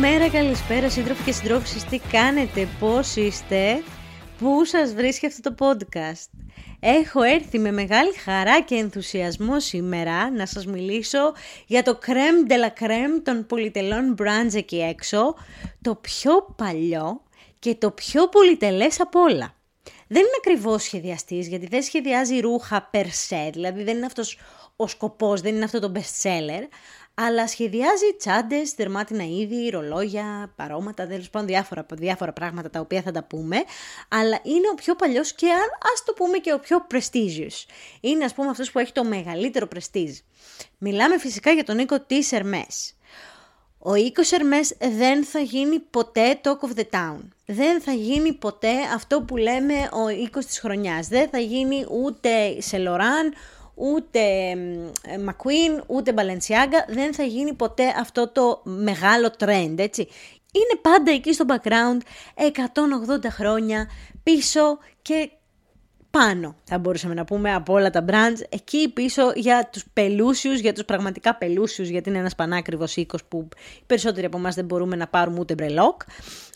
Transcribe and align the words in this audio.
Καλημέρα, 0.00 0.30
καλησπέρα 0.30 0.90
σύντροφοι 0.90 1.22
και 1.22 1.32
συντρόφισσες, 1.32 1.84
τι 1.84 1.98
κάνετε, 1.98 2.68
πώς 2.80 3.16
είστε, 3.16 3.82
πού 4.38 4.64
σας 4.64 4.94
βρίσκει 4.94 5.26
αυτό 5.26 5.54
το 5.54 5.66
podcast. 5.66 6.40
Έχω 6.80 7.22
έρθει 7.22 7.58
με 7.58 7.72
μεγάλη 7.72 8.14
χαρά 8.14 8.60
και 8.60 8.74
ενθουσιασμό 8.74 9.60
σήμερα 9.60 10.30
να 10.30 10.46
σας 10.46 10.66
μιλήσω 10.66 11.32
για 11.66 11.82
το 11.82 11.98
crème 12.06 12.50
de 12.50 12.54
la 12.54 12.84
crème 12.84 13.22
των 13.22 13.46
πολυτελών 13.46 14.14
brands 14.18 14.54
εκεί 14.54 14.80
έξω, 14.80 15.34
το 15.82 15.94
πιο 15.94 16.54
παλιό 16.56 17.22
και 17.58 17.74
το 17.74 17.90
πιο 17.90 18.28
πολυτελές 18.28 19.00
από 19.00 19.20
όλα. 19.20 19.54
Δεν 20.08 20.20
είναι 20.20 20.38
ακριβώς 20.38 20.82
σχεδιαστής 20.82 21.48
γιατί 21.48 21.66
δεν 21.66 21.82
σχεδιάζει 21.82 22.40
ρούχα 22.40 22.90
per 22.92 23.06
se, 23.28 23.50
δηλαδή 23.52 23.82
δεν 23.82 23.96
είναι 23.96 24.06
αυτός 24.06 24.38
ο 24.76 24.86
σκοπός, 24.86 25.40
δεν 25.40 25.54
είναι 25.54 25.64
αυτό 25.64 25.78
το 25.78 25.92
best 25.94 26.22
seller, 26.22 26.62
αλλά 27.20 27.48
σχεδιάζει 27.48 28.14
τσάντες, 28.18 28.74
δερμάτινα 28.74 29.24
είδη, 29.24 29.68
ρολόγια, 29.68 30.52
παρόματα, 30.56 31.06
τέλος 31.06 31.30
πάντων 31.30 31.48
διάφορα, 31.48 31.86
διάφορα 31.90 32.32
πράγματα 32.32 32.70
τα 32.70 32.80
οποία 32.80 33.02
θα 33.02 33.12
τα 33.12 33.22
πούμε. 33.24 33.56
Αλλά 34.08 34.40
είναι 34.42 34.68
ο 34.72 34.74
πιο 34.74 34.94
παλιός 34.94 35.32
και 35.32 35.46
ας 35.94 36.04
το 36.04 36.12
πούμε 36.12 36.38
και 36.38 36.52
ο 36.52 36.58
πιο 36.58 36.86
prestigious. 36.90 37.66
Είναι 38.00 38.24
ας 38.24 38.34
πούμε 38.34 38.48
αυτός 38.48 38.70
που 38.70 38.78
έχει 38.78 38.92
το 38.92 39.04
μεγαλύτερο 39.04 39.68
prestige. 39.74 40.14
Μιλάμε 40.78 41.18
φυσικά 41.18 41.50
για 41.50 41.64
τον 41.64 41.76
Νίκο 41.76 42.00
της 42.00 42.32
Ερμές. 42.32 42.94
Ο 43.78 43.94
οίκο 43.94 44.22
Ερμές 44.30 44.76
δεν 44.98 45.24
θα 45.24 45.38
γίνει 45.38 45.78
ποτέ 45.78 46.40
talk 46.42 46.68
of 46.68 46.78
the 46.78 46.84
town. 46.90 47.18
Δεν 47.46 47.80
θα 47.80 47.92
γίνει 47.92 48.32
ποτέ 48.32 48.74
αυτό 48.94 49.22
που 49.22 49.36
λέμε 49.36 49.74
ο 49.92 50.08
οίκο 50.08 50.38
της 50.38 50.60
χρονιάς. 50.60 51.08
Δεν 51.08 51.28
θα 51.28 51.38
γίνει 51.38 51.86
ούτε 51.90 52.60
σε 52.60 52.78
Λοράν, 52.78 53.34
ούτε 53.78 54.20
McQueen, 55.26 55.82
ούτε 55.86 56.14
Balenciaga, 56.16 56.88
δεν 56.88 57.14
θα 57.14 57.22
γίνει 57.22 57.54
ποτέ 57.54 57.94
αυτό 57.98 58.28
το 58.28 58.60
μεγάλο 58.64 59.30
trend, 59.38 59.74
έτσι. 59.76 60.08
Είναι 60.52 60.80
πάντα 60.82 61.10
εκεί 61.10 61.32
στο 61.32 61.44
background, 61.48 61.98
180 63.16 63.30
χρόνια 63.30 63.90
πίσω 64.22 64.78
και 65.02 65.30
πάνω, 66.10 66.56
θα 66.64 66.78
μπορούσαμε 66.78 67.14
να 67.14 67.24
πούμε, 67.24 67.54
από 67.54 67.72
όλα 67.72 67.90
τα 67.90 68.04
brands, 68.08 68.40
εκεί 68.48 68.88
πίσω 68.88 69.32
για 69.34 69.68
τους 69.72 69.84
πελούσιους, 69.92 70.60
για 70.60 70.72
τους 70.72 70.84
πραγματικά 70.84 71.34
πελούσιους, 71.34 71.88
γιατί 71.88 72.08
είναι 72.08 72.18
ένας 72.18 72.34
πανάκριβος 72.34 72.96
οίκος 72.96 73.24
που 73.24 73.48
οι 73.78 73.82
περισσότεροι 73.86 74.26
από 74.26 74.38
εμάς 74.38 74.54
δεν 74.54 74.64
μπορούμε 74.64 74.96
να 74.96 75.06
πάρουμε 75.06 75.38
ούτε 75.38 75.54
μπρελόκ. 75.54 76.02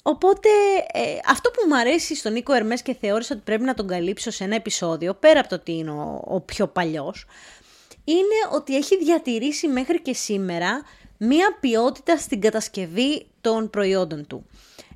Οπότε 0.02 0.48
ε, 0.92 1.00
αυτό 1.28 1.50
που 1.50 1.68
μου 1.68 1.76
αρέσει 1.76 2.16
στον 2.16 2.32
Νίκο 2.32 2.52
Ερμές 2.52 2.82
και 2.82 2.96
θεώρησα 3.00 3.34
ότι 3.34 3.42
πρέπει 3.44 3.64
να 3.64 3.74
τον 3.74 3.86
καλύψω 3.86 4.30
σε 4.30 4.44
ένα 4.44 4.54
επεισόδιο, 4.54 5.14
πέρα 5.14 5.40
από 5.40 5.48
το 5.48 5.54
ότι 5.54 5.72
είναι 5.72 5.90
ο, 5.90 6.22
ο 6.24 6.40
πιο 6.40 6.66
παλιός, 6.66 7.26
είναι 8.04 8.54
ότι 8.54 8.76
έχει 8.76 8.98
διατηρήσει 8.98 9.68
μέχρι 9.68 10.02
και 10.02 10.14
σήμερα 10.14 10.82
μία 11.16 11.56
ποιότητα 11.60 12.16
στην 12.16 12.40
κατασκευή 12.40 13.26
των 13.40 13.70
προϊόντων 13.70 14.26
του. 14.26 14.46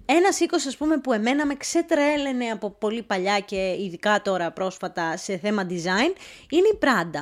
Ένας 0.06 0.40
οίκος, 0.40 0.66
ας 0.66 0.76
πούμε, 0.76 0.96
που 0.98 1.12
εμένα 1.12 1.46
με 1.46 1.54
ξετρέλαινε 1.54 2.50
από 2.50 2.70
πολύ 2.70 3.02
παλιά 3.02 3.40
και 3.40 3.76
ειδικά 3.80 4.22
τώρα 4.22 4.52
πρόσφατα 4.52 5.16
σε 5.16 5.36
θέμα 5.38 5.66
design, 5.70 6.12
είναι 6.48 6.68
η 6.72 6.78
Prada. 6.80 7.20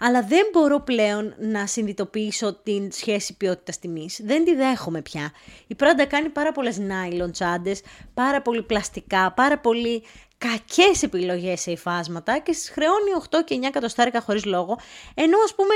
Αλλά 0.00 0.22
δεν 0.22 0.46
μπορώ 0.52 0.80
πλέον 0.80 1.34
να 1.38 1.66
συνειδητοποιήσω 1.66 2.54
την 2.54 2.92
σχέση 2.92 3.36
ποιότητα-τιμή. 3.36 4.08
Δεν 4.18 4.44
τη 4.44 4.54
δέχομαι 4.54 5.02
πια. 5.02 5.32
Η 5.66 5.76
Prada 5.78 6.04
κάνει 6.08 6.28
πάρα 6.28 6.52
πολλές 6.52 6.78
nylon 6.80 7.32
τσάντες, 7.32 7.80
πάρα 8.14 8.42
πολύ 8.42 8.62
πλαστικά, 8.62 9.32
πάρα 9.32 9.58
πολύ 9.58 10.02
κακές 10.38 11.02
επιλογές 11.02 11.60
σε 11.60 11.70
υφάσματα 11.70 12.38
και 12.38 12.52
στι 12.52 12.72
χρεώνει 12.72 13.10
8 13.30 13.44
και 13.44 13.54
9 13.54 13.62
εκατοστάρικα 13.66 14.20
χωρίς 14.20 14.44
λόγο. 14.44 14.78
Ενώ 15.14 15.38
ας 15.44 15.54
πούμε 15.54 15.74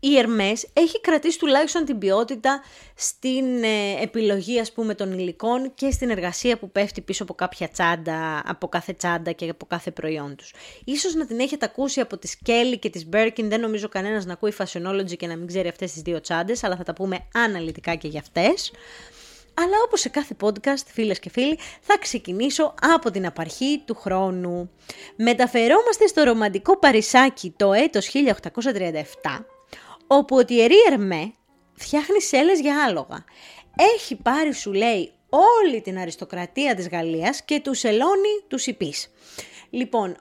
η 0.00 0.18
Ερμές 0.18 0.66
έχει 0.72 1.00
κρατήσει 1.00 1.38
τουλάχιστον 1.38 1.84
την 1.84 1.98
ποιότητα 1.98 2.62
στην 2.94 3.62
ε, 3.62 4.02
επιλογή 4.02 4.60
ας 4.60 4.72
πούμε 4.72 4.94
των 4.94 5.12
υλικών 5.12 5.74
και 5.74 5.90
στην 5.90 6.10
εργασία 6.10 6.58
που 6.58 6.70
πέφτει 6.70 7.00
πίσω 7.00 7.22
από 7.22 7.34
κάποια 7.34 7.68
τσάντα, 7.68 8.42
από 8.46 8.68
κάθε 8.68 8.92
τσάντα 8.92 9.32
και 9.32 9.48
από 9.48 9.66
κάθε 9.66 9.90
προϊόν 9.90 10.36
τους. 10.36 10.52
Ίσως 10.84 11.14
να 11.14 11.26
την 11.26 11.40
έχετε 11.40 11.64
ακούσει 11.64 12.00
από 12.00 12.18
τις 12.18 12.38
Kelly 12.46 12.78
και 12.78 12.90
τις 12.90 13.08
Birkin, 13.12 13.44
δεν 13.44 13.60
νομίζω 13.60 13.88
κανένας 13.88 14.24
να 14.24 14.32
ακούει 14.32 14.52
Fashionology 14.58 15.16
και 15.16 15.26
να 15.26 15.36
μην 15.36 15.46
ξέρει 15.46 15.68
αυτές 15.68 15.92
τις 15.92 16.02
δύο 16.02 16.20
τσάντες, 16.20 16.64
αλλά 16.64 16.76
θα 16.76 16.82
τα 16.82 16.92
πούμε 16.92 17.18
αναλυτικά 17.34 17.94
και 17.94 18.08
για 18.08 18.20
αυτές. 18.20 18.72
Αλλά 19.54 19.76
όπως 19.84 20.00
σε 20.00 20.08
κάθε 20.08 20.36
podcast, 20.40 20.86
φίλες 20.86 21.18
και 21.18 21.30
φίλοι, 21.30 21.58
θα 21.80 21.98
ξεκινήσω 21.98 22.74
από 22.94 23.10
την 23.10 23.26
απαρχή 23.26 23.82
του 23.84 23.94
χρόνου. 23.94 24.70
Μεταφερόμαστε 25.16 26.06
στο 26.06 26.22
ρομαντικό 26.22 26.78
Παρισάκι 26.78 27.54
το 27.56 27.72
έτος 27.72 28.08
1837, 28.08 29.44
όπου 30.12 30.36
ο 30.36 30.44
Τιερή 30.44 30.76
Ερμέ 30.90 31.32
φτιάχνει 31.74 32.22
σέλες 32.22 32.60
για 32.60 32.84
άλογα. 32.84 33.24
Έχει 33.94 34.16
πάρει, 34.16 34.52
σου 34.52 34.72
λέει, 34.72 35.12
όλη 35.28 35.80
την 35.80 35.98
αριστοκρατία 35.98 36.74
της 36.74 36.88
Γαλλίας 36.88 37.44
και 37.44 37.60
τους 37.60 37.78
σελώνει 37.78 38.44
τους 38.48 38.66
υπείς. 38.66 39.10
Λοιπόν, 39.70 40.16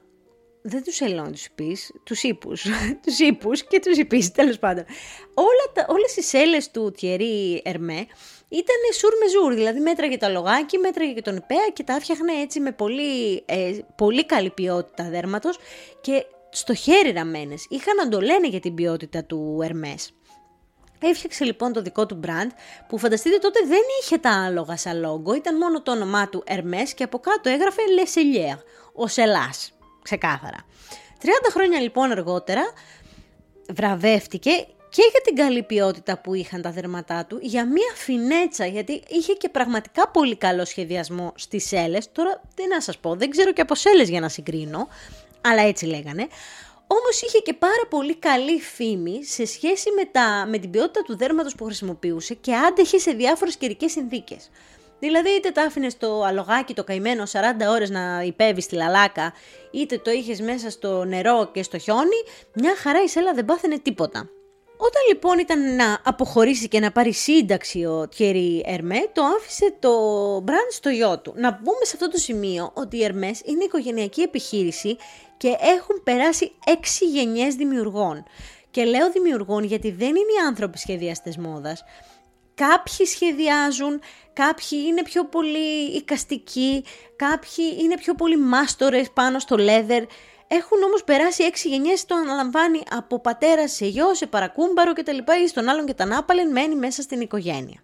δεν 0.62 0.84
τους 0.84 1.02
ελώνει 1.02 1.32
τους 1.32 1.46
υπείς, 1.46 1.94
τους 2.04 2.24
ύπους, 2.24 2.66
τους 3.04 3.20
ύπους 3.20 3.68
και 3.68 3.80
τους 3.80 3.98
υπείς, 3.98 4.32
τέλος 4.32 4.60
πάντων. 4.60 4.86
Όλα 5.34 5.72
τα, 5.74 5.86
όλες 5.90 6.16
οι 6.16 6.22
σέλες 6.22 6.72
του 6.72 6.92
Τιερή 6.92 7.62
Ερμέ 7.66 8.06
ήταν 8.50 8.76
σουρ 8.94 9.14
με 9.20 9.30
ζουρ, 9.30 9.54
δηλαδή 9.54 9.80
μέτραγε 9.80 10.18
το 10.18 10.30
λογάκι, 10.30 10.78
μέτραγε 10.78 11.14
και 11.14 11.22
τον 11.22 11.36
υπέα 11.36 11.70
και 11.74 11.84
τα 11.84 11.94
έφτιαχνε 11.94 12.34
έτσι 12.34 12.60
με 12.60 12.72
πολύ, 12.72 13.44
ε, 13.46 13.78
πολύ 13.96 14.26
καλή 14.26 14.50
ποιότητα 14.50 15.10
δέρματος 15.10 15.58
και 16.02 16.26
στο 16.50 16.74
χέρι 16.74 17.12
ραμμένες. 17.12 17.66
Είχαν 17.70 17.96
να 17.96 18.10
το 18.10 18.22
λένε 18.22 18.48
για 18.48 18.60
την 18.60 18.74
ποιότητα 18.74 19.24
του 19.24 19.60
Ερμές. 19.64 20.14
Έφτιαξε 21.02 21.44
λοιπόν 21.44 21.74
το 21.74 21.82
δικό 21.82 22.06
του 22.06 22.20
brand 22.26 22.50
που 22.88 22.98
φανταστείτε 22.98 23.38
τότε 23.38 23.60
δεν 23.68 23.82
είχε 24.02 24.18
τα 24.18 24.44
άλογα 24.46 24.78
σαν 24.78 25.00
λόγο, 25.00 25.34
ήταν 25.34 25.58
μόνο 25.58 25.82
το 25.82 25.92
όνομά 25.92 26.30
του 26.30 26.44
Ερμές 26.46 26.94
και 26.94 27.04
από 27.04 27.20
κάτω 27.20 27.50
έγραφε 27.50 27.82
Le 27.98 28.08
Cellier, 28.08 28.58
ο 28.94 29.08
Σελάς, 29.08 29.72
ξεκάθαρα. 30.02 30.58
30 31.22 31.26
χρόνια 31.52 31.80
λοιπόν 31.80 32.12
αργότερα 32.12 32.62
βραβεύτηκε 33.70 34.52
και 34.90 35.02
για 35.12 35.22
την 35.24 35.36
καλή 35.36 35.64
ποιότητα 35.64 36.18
που 36.22 36.34
είχαν 36.34 36.62
τα 36.62 36.72
δερματά 36.72 37.26
του, 37.26 37.38
για 37.42 37.66
μία 37.66 37.92
φινέτσα, 37.96 38.66
γιατί 38.66 39.04
είχε 39.08 39.34
και 39.34 39.50
πραγματικά 39.50 40.08
πολύ 40.10 40.36
καλό 40.36 40.66
σχεδιασμό 40.66 41.34
στις 41.36 41.68
σέλες. 41.68 42.12
Τώρα 42.12 42.42
τι 42.56 42.68
να 42.68 42.82
σας 42.82 42.98
πω, 42.98 43.16
δεν 43.16 43.30
ξέρω 43.30 43.54
και 43.54 43.62
από 43.62 43.76
σέλες 43.76 44.10
για 44.10 44.20
να 44.20 44.30
συγκρίνω, 44.30 44.88
αλλά 45.42 45.62
έτσι 45.62 45.86
λέγανε. 45.86 46.28
Όμως 46.88 47.22
είχε 47.22 47.40
και 47.40 47.54
πάρα 47.54 47.86
πολύ 47.90 48.16
καλή 48.16 48.60
φήμη 48.60 49.26
σε 49.26 49.46
σχέση 49.46 49.92
με, 49.92 50.06
τα, 50.06 50.46
με 50.50 50.58
την 50.58 50.70
ποιότητα 50.70 51.02
του 51.02 51.18
δέρματος 51.18 51.56
που 51.56 51.64
χρησιμοποιούσε 51.64 52.34
και 52.34 52.56
άντεχε 52.56 52.98
σε 52.98 53.12
διάφορες 53.12 53.56
καιρικές 53.56 53.92
συνθήκες. 53.92 54.50
Δηλαδή 55.00 55.30
είτε 55.30 55.52
τα 55.52 55.62
άφηνες 55.62 55.92
στο 55.92 56.24
αλογάκι 56.24 56.74
το 56.74 56.84
καημένο 56.84 57.24
40 57.32 57.38
ώρες 57.70 57.90
να 57.90 58.22
υπέβεις 58.22 58.64
στη 58.64 58.76
λαλάκα, 58.76 59.34
είτε 59.72 59.98
το 59.98 60.12
είχες 60.12 60.42
μέσα 60.42 60.70
στο 60.70 61.04
νερό 61.04 61.50
και 61.54 61.64
στο 61.64 61.78
χιόνι, 61.78 62.24
μια 62.54 62.76
χαρά 62.76 63.04
η 63.04 63.08
σέλα 63.08 63.34
δεν 63.34 63.46
πάθαινε 63.46 63.80
τίποτα. 63.80 64.30
Όταν 64.82 65.02
λοιπόν 65.08 65.40
ήταν 65.40 65.76
να 65.76 66.00
αποχωρήσει 66.04 66.68
και 66.68 66.80
να 66.80 66.92
πάρει 66.92 67.14
σύνταξη 67.14 67.86
ο 67.86 68.08
Τιέρι 68.08 68.64
Ερμέ, 68.66 69.10
το 69.14 69.24
άφησε 69.24 69.74
το 69.80 69.92
μπραντ 70.40 70.70
στο 70.72 70.90
γιο 70.90 71.20
του. 71.20 71.34
Να 71.36 71.54
πούμε 71.54 71.86
σε 71.86 71.92
αυτό 71.94 72.10
το 72.10 72.18
σημείο 72.18 72.72
ότι 72.74 72.98
η 72.98 73.04
Ερμές 73.04 73.42
είναι 73.46 73.64
οικογενειακή 73.64 74.22
επιχείρηση 74.22 74.98
και 75.38 75.48
έχουν 75.48 76.04
περάσει 76.04 76.52
έξι 76.66 77.06
γενιές 77.06 77.56
δημιουργών. 77.56 78.24
Και 78.72 78.84
λέω 78.84 79.12
δημιουργών 79.12 79.64
γιατί 79.64 79.92
δεν 79.92 80.08
είναι 80.08 80.34
οι 80.38 80.46
άνθρωποι 80.48 80.78
σχεδιαστές 80.78 81.38
μόδας. 81.38 81.84
Κάποιοι 82.56 83.06
σχεδιάζουν, 83.06 84.02
κάποιοι 84.34 84.84
είναι 84.88 85.04
πιο 85.04 85.26
πολύ 85.26 85.96
οικαστικοί, 85.96 86.84
κάποιοι 87.16 87.78
είναι 87.82 87.98
πιο 87.98 88.16
πολύ 88.16 88.38
μάστορες 88.38 89.12
πάνω 89.12 89.40
στο 89.40 89.56
leather. 89.60 90.04
Έχουν 90.52 90.84
όμως 90.84 91.04
περάσει 91.04 91.44
έξι 91.44 91.70
γενιές, 91.70 92.06
το 92.06 92.16
αναλαμβάνει 92.16 92.82
από 92.90 93.20
πατέρα 93.20 93.68
σε 93.68 93.86
γιο, 93.86 94.14
σε 94.14 94.26
παρακούμπαρο 94.26 94.94
κτλ. 94.94 95.18
ή 95.44 95.48
στον 95.48 95.70
άλλον 95.70 95.86
και 95.86 95.94
τα 95.94 96.06
νάπαλεν 96.06 96.52
μένει 96.52 96.76
μέσα 96.76 97.02
στην 97.02 97.22
οικογένεια. 97.22 97.80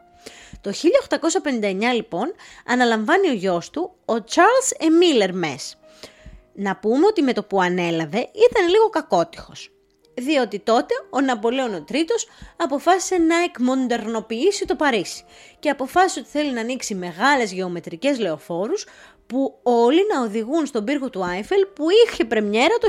Το 0.61 0.71
1859 0.71 1.93
λοιπόν 1.93 2.33
αναλαμβάνει 2.65 3.29
ο 3.29 3.33
γιος 3.33 3.69
του, 3.69 3.95
ο 4.05 4.13
Charles 4.13 4.83
Emile 4.83 5.23
Hermes. 5.23 5.73
Να 6.53 6.75
πούμε 6.75 7.05
ότι 7.05 7.21
με 7.21 7.33
το 7.33 7.43
που 7.43 7.61
ανέλαβε 7.61 8.17
ήταν 8.17 8.67
λίγο 8.67 8.89
κακότυχος. 8.89 9.69
Διότι 10.17 10.59
τότε 10.59 10.93
ο 11.09 11.21
Ναπολέον 11.21 11.73
ο 11.73 11.81
Τρίτος 11.83 12.27
αποφάσισε 12.55 13.17
να 13.17 13.35
εκμοντερνοποιήσει 13.43 14.65
το 14.65 14.75
Παρίσι 14.75 15.23
και 15.59 15.69
αποφάσισε 15.69 16.19
ότι 16.19 16.29
θέλει 16.29 16.51
να 16.51 16.61
ανοίξει 16.61 16.95
μεγάλες 16.95 17.51
γεωμετρικές 17.51 18.19
λεωφόρους 18.19 18.85
που 19.27 19.59
όλοι 19.63 20.01
να 20.13 20.21
οδηγούν 20.21 20.65
στον 20.65 20.83
πύργο 20.83 21.09
του 21.09 21.25
Άιφελ 21.25 21.65
που 21.75 21.85
είχε 21.89 22.25
πρεμιέρα 22.25 22.77
το 22.79 22.87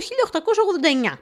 1889. 1.13 1.19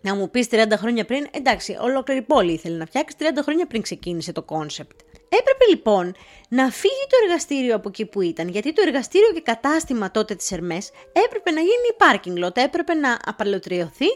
Να 0.00 0.14
μου 0.14 0.30
πεις 0.30 0.46
30 0.50 0.64
χρόνια 0.76 1.04
πριν, 1.04 1.26
εντάξει, 1.30 1.76
ολόκληρη 1.80 2.22
πόλη 2.22 2.52
ήθελε 2.52 2.76
να 2.76 2.86
φτιάξει 2.86 3.16
30 3.20 3.24
χρόνια 3.42 3.66
πριν 3.66 3.82
ξεκίνησε 3.82 4.32
το 4.32 4.42
concept. 4.42 5.00
Έπρεπε 5.28 5.64
λοιπόν 5.68 6.14
να 6.48 6.70
φύγει 6.70 7.06
το 7.08 7.16
εργαστήριο 7.24 7.74
από 7.74 7.88
εκεί 7.88 8.06
που 8.06 8.20
ήταν, 8.20 8.48
γιατί 8.48 8.72
το 8.72 8.82
εργαστήριο 8.86 9.32
και 9.34 9.40
κατάστημα 9.40 10.10
τότε 10.10 10.34
της 10.34 10.52
Hermès 10.52 10.90
έπρεπε 11.26 11.50
να 11.50 11.60
γίνει 11.60 11.94
parking 11.96 12.36
lot, 12.44 12.56
έπρεπε 12.56 12.94
να 12.94 13.18
απαλλοτριωθεί 13.24 14.06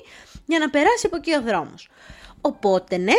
για 0.46 0.58
να 0.58 0.70
περάσει 0.70 1.06
από 1.06 1.16
εκεί 1.16 1.34
ο 1.34 1.42
δρόμος. 1.42 1.88
Οπότε 2.40 2.96
ναι, 2.96 3.12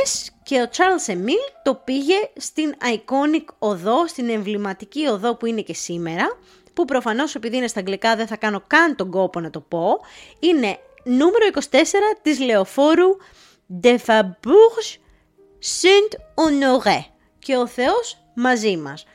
και 0.43 0.61
ο 0.61 0.69
Charles 0.75 1.11
Emile 1.11 1.51
το 1.63 1.75
πήγε 1.75 2.15
στην 2.35 2.75
iconic 2.81 3.45
οδό, 3.59 4.07
στην 4.07 4.29
εμβληματική 4.29 5.07
οδό 5.07 5.35
που 5.35 5.45
είναι 5.45 5.61
και 5.61 5.73
σήμερα, 5.73 6.37
που 6.79 6.85
προφανώς 6.85 7.35
επειδή 7.35 7.57
είναι 7.57 7.67
στα 7.67 7.79
αγγλικά 7.79 8.15
δεν 8.15 8.27
θα 8.27 8.35
κάνω 8.35 8.63
καν 8.67 8.95
τον 8.95 9.09
κόπο 9.11 9.39
να 9.39 9.49
το 9.49 9.59
πω, 9.59 9.99
είναι 10.39 10.77
νούμερο 11.03 11.45
24 11.53 11.75
της 12.21 12.39
λεωφόρου 12.39 13.17
De 13.81 13.97
Fabourg 14.05 14.97
Saint-Honoré 15.81 17.03
και 17.39 17.55
ο 17.55 17.67
Θεός 17.67 18.17
μαζί 18.33 18.77
μας. 18.77 19.05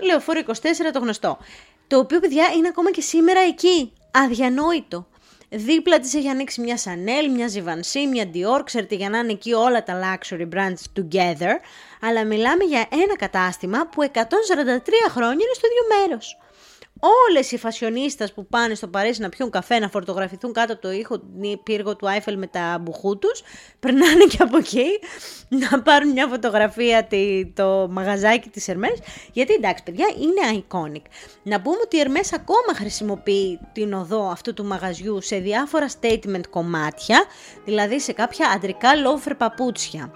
Λεωφόρο 0.00 0.40
24 0.46 0.52
το 0.92 0.98
γνωστό. 0.98 1.38
Το 1.86 1.98
οποίο 1.98 2.20
παιδιά 2.20 2.44
είναι 2.56 2.68
ακόμα 2.68 2.90
και 2.90 3.00
σήμερα 3.00 3.40
εκεί. 3.40 3.92
Αδιανόητο. 4.12 5.06
Δίπλα 5.48 6.00
της 6.00 6.14
έχει 6.14 6.28
ανοίξει 6.28 6.60
μια 6.60 6.78
Chanel, 6.84 7.30
μια 7.34 7.46
Givenchy, 7.46 8.08
μια 8.10 8.30
Dior, 8.34 8.64
ξέρετε 8.64 8.94
για 8.94 9.10
να 9.10 9.18
είναι 9.18 9.32
εκεί 9.32 9.52
όλα 9.52 9.82
τα 9.82 10.00
luxury 10.02 10.48
brands 10.54 11.00
together, 11.00 11.52
αλλά 12.00 12.24
μιλάμε 12.24 12.64
για 12.64 12.86
ένα 12.90 13.16
κατάστημα 13.16 13.86
που 13.86 14.02
143 14.02 14.10
χρόνια 15.08 15.32
είναι 15.32 15.54
στο 15.54 15.66
ίδιο 15.66 15.96
μέρος 15.98 16.36
όλες 17.28 17.52
οι 17.52 17.58
φασιονίστας 17.58 18.32
που 18.32 18.46
πάνε 18.46 18.74
στο 18.74 18.88
Παρίσι 18.88 19.20
να 19.20 19.28
πιούν 19.28 19.50
καφέ, 19.50 19.78
να 19.78 19.88
φορτογραφηθούν 19.88 20.52
κάτω 20.52 20.72
από 20.72 20.82
το 20.82 20.90
ήχο 20.90 21.22
πύργο 21.62 21.96
του 21.96 22.08
Άιφελ 22.08 22.38
με 22.38 22.46
τα 22.46 22.78
μπουχού 22.80 23.18
τους, 23.18 23.42
περνάνε 23.80 24.24
και 24.24 24.36
από 24.40 24.56
εκεί 24.56 24.86
να 25.48 25.82
πάρουν 25.82 26.10
μια 26.10 26.26
φωτογραφία 26.26 27.08
το 27.54 27.88
μαγαζάκι 27.90 28.48
της 28.48 28.68
Ερμές, 28.68 28.98
γιατί 29.32 29.52
εντάξει 29.54 29.82
παιδιά 29.82 30.06
είναι 30.20 30.64
iconic. 30.68 31.02
Να 31.42 31.60
πούμε 31.60 31.76
ότι 31.84 31.96
η 31.96 32.00
Ερμές 32.00 32.32
ακόμα 32.32 32.74
χρησιμοποιεί 32.74 33.58
την 33.72 33.92
οδό 33.92 34.28
αυτού 34.28 34.54
του 34.54 34.64
μαγαζιού 34.64 35.20
σε 35.20 35.36
διάφορα 35.36 35.86
statement 36.00 36.46
κομμάτια, 36.50 37.24
δηλαδή 37.64 38.00
σε 38.00 38.12
κάποια 38.12 38.48
αντρικά 38.48 38.96
λόφερ 38.96 39.34
παπούτσια. 39.34 40.12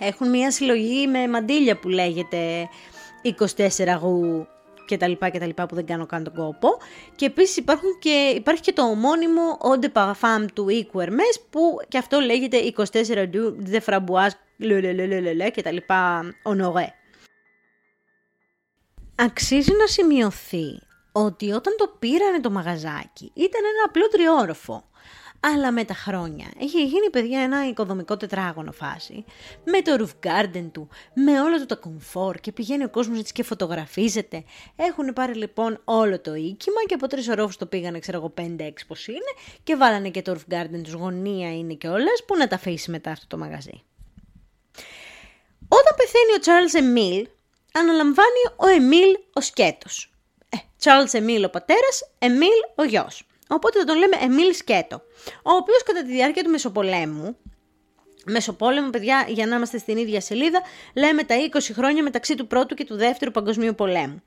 Έχουν 0.00 0.28
μια 0.28 0.50
συλλογή 0.50 1.06
με 1.06 1.28
μαντίλια 1.28 1.78
που 1.78 1.88
λέγεται 1.88 2.68
24 3.56 3.98
γου 4.00 4.46
και 4.88 4.96
τα 4.96 5.08
λοιπά 5.08 5.28
και 5.28 5.38
τα 5.38 5.46
λοιπά 5.46 5.66
που 5.66 5.74
δεν 5.74 5.86
κάνω 5.86 6.06
καν 6.06 6.24
τον 6.24 6.34
κόπο. 6.34 6.68
Και 7.16 7.26
επίσης 7.26 7.56
υπάρχουν 7.56 7.98
και, 7.98 8.32
υπάρχει 8.36 8.62
και 8.62 8.72
το 8.72 8.82
ομώνυμο 8.82 9.58
Eau 9.60 9.84
de 9.84 9.92
Parfum 9.92 10.46
του 10.54 10.66
Eco 10.70 11.00
Hermes 11.00 11.40
που 11.50 11.60
και 11.88 11.98
αυτό 11.98 12.20
λέγεται 12.20 12.58
24 12.76 12.84
du 13.32 13.54
de 13.72 13.80
Framboise 13.86 14.36
λε 15.34 15.50
και 15.50 15.62
τα 15.62 15.72
λοιπά 15.72 16.22
honoré. 16.42 16.88
Αξίζει 19.14 19.72
να 19.72 19.86
σημειωθεί 19.86 20.80
ότι 21.12 21.52
όταν 21.52 21.74
το 21.78 21.96
πήρανε 21.98 22.40
το 22.40 22.50
μαγαζάκι 22.50 23.30
ήταν 23.34 23.60
ένα 23.64 23.84
απλό 23.86 24.08
τριόροφο 24.08 24.88
αλλά 25.40 25.72
με 25.72 25.84
τα 25.84 25.94
χρόνια 25.94 26.46
έχει 26.60 26.84
γίνει 26.84 27.10
παιδιά 27.10 27.40
ένα 27.40 27.68
οικοδομικό 27.68 28.16
τετράγωνο 28.16 28.72
φάση. 28.72 29.24
Με 29.64 29.82
το 29.82 29.96
roof 29.98 30.28
garden 30.28 30.68
του, 30.72 30.88
με 31.14 31.40
όλα 31.40 31.58
του 31.58 31.66
τα 31.66 31.78
comfort 31.84 32.40
και 32.40 32.52
πηγαίνει 32.52 32.84
ο 32.84 32.88
κόσμος 32.88 33.18
έτσι 33.18 33.32
και 33.32 33.42
φωτογραφίζεται. 33.42 34.44
Έχουν 34.76 35.12
πάρει 35.12 35.34
λοιπόν 35.34 35.80
όλο 35.84 36.20
το 36.20 36.34
οίκημα 36.34 36.80
και 36.86 36.94
από 36.94 37.06
τρεις 37.06 37.28
ορόφους 37.28 37.56
το 37.56 37.66
πήγανε 37.66 37.98
ξέρω 37.98 38.18
εγώ 38.18 38.34
5-6 38.58 38.70
πως 38.86 39.06
είναι 39.06 39.32
και 39.62 39.76
βάλανε 39.76 40.08
και 40.08 40.22
το 40.22 40.36
roof 40.38 40.54
garden 40.54 40.80
τους 40.82 40.92
γωνία 40.92 41.56
είναι 41.56 41.74
και 41.74 41.88
όλες 41.88 42.24
που 42.26 42.36
να 42.36 42.48
τα 42.48 42.56
αφήσει 42.56 42.90
μετά 42.90 43.10
αυτό 43.10 43.26
το 43.26 43.38
μαγαζί. 43.38 43.82
Όταν 45.68 45.94
πεθαίνει 45.96 46.32
ο 46.32 46.40
Charles 46.44 46.74
Emile, 46.82 47.26
αναλαμβάνει 47.72 48.42
ο 48.56 48.66
Εμίλ 48.66 49.16
ο 49.32 49.40
σκέτος. 49.40 50.12
Ε, 50.48 50.56
Charles 50.82 51.18
Emile 51.18 51.44
ο 51.46 51.50
πατέρας, 51.50 52.10
Emile 52.18 52.72
ο 52.74 52.84
γιος. 52.84 53.27
Οπότε 53.48 53.78
θα 53.78 53.84
τον 53.84 53.96
λέμε 53.96 54.16
Εμίλ 54.20 54.54
Σκέτο, 54.54 55.02
ο 55.42 55.52
οποίος 55.52 55.82
κατά 55.82 56.02
τη 56.02 56.12
διάρκεια 56.12 56.42
του 56.42 56.50
Μεσοπολέμου, 56.50 57.36
Μεσοπόλεμο, 58.30 58.90
παιδιά, 58.90 59.26
για 59.28 59.46
να 59.46 59.56
είμαστε 59.56 59.78
στην 59.78 59.96
ίδια 59.96 60.20
σελίδα, 60.20 60.62
λέμε 60.94 61.24
τα 61.24 61.34
20 61.52 61.58
χρόνια 61.74 62.02
μεταξύ 62.02 62.34
του 62.34 62.46
πρώτου 62.46 62.74
και 62.74 62.84
του 62.84 62.96
δεύτερου 62.96 63.30
παγκοσμίου 63.30 63.74
πολέμου. 63.74 64.22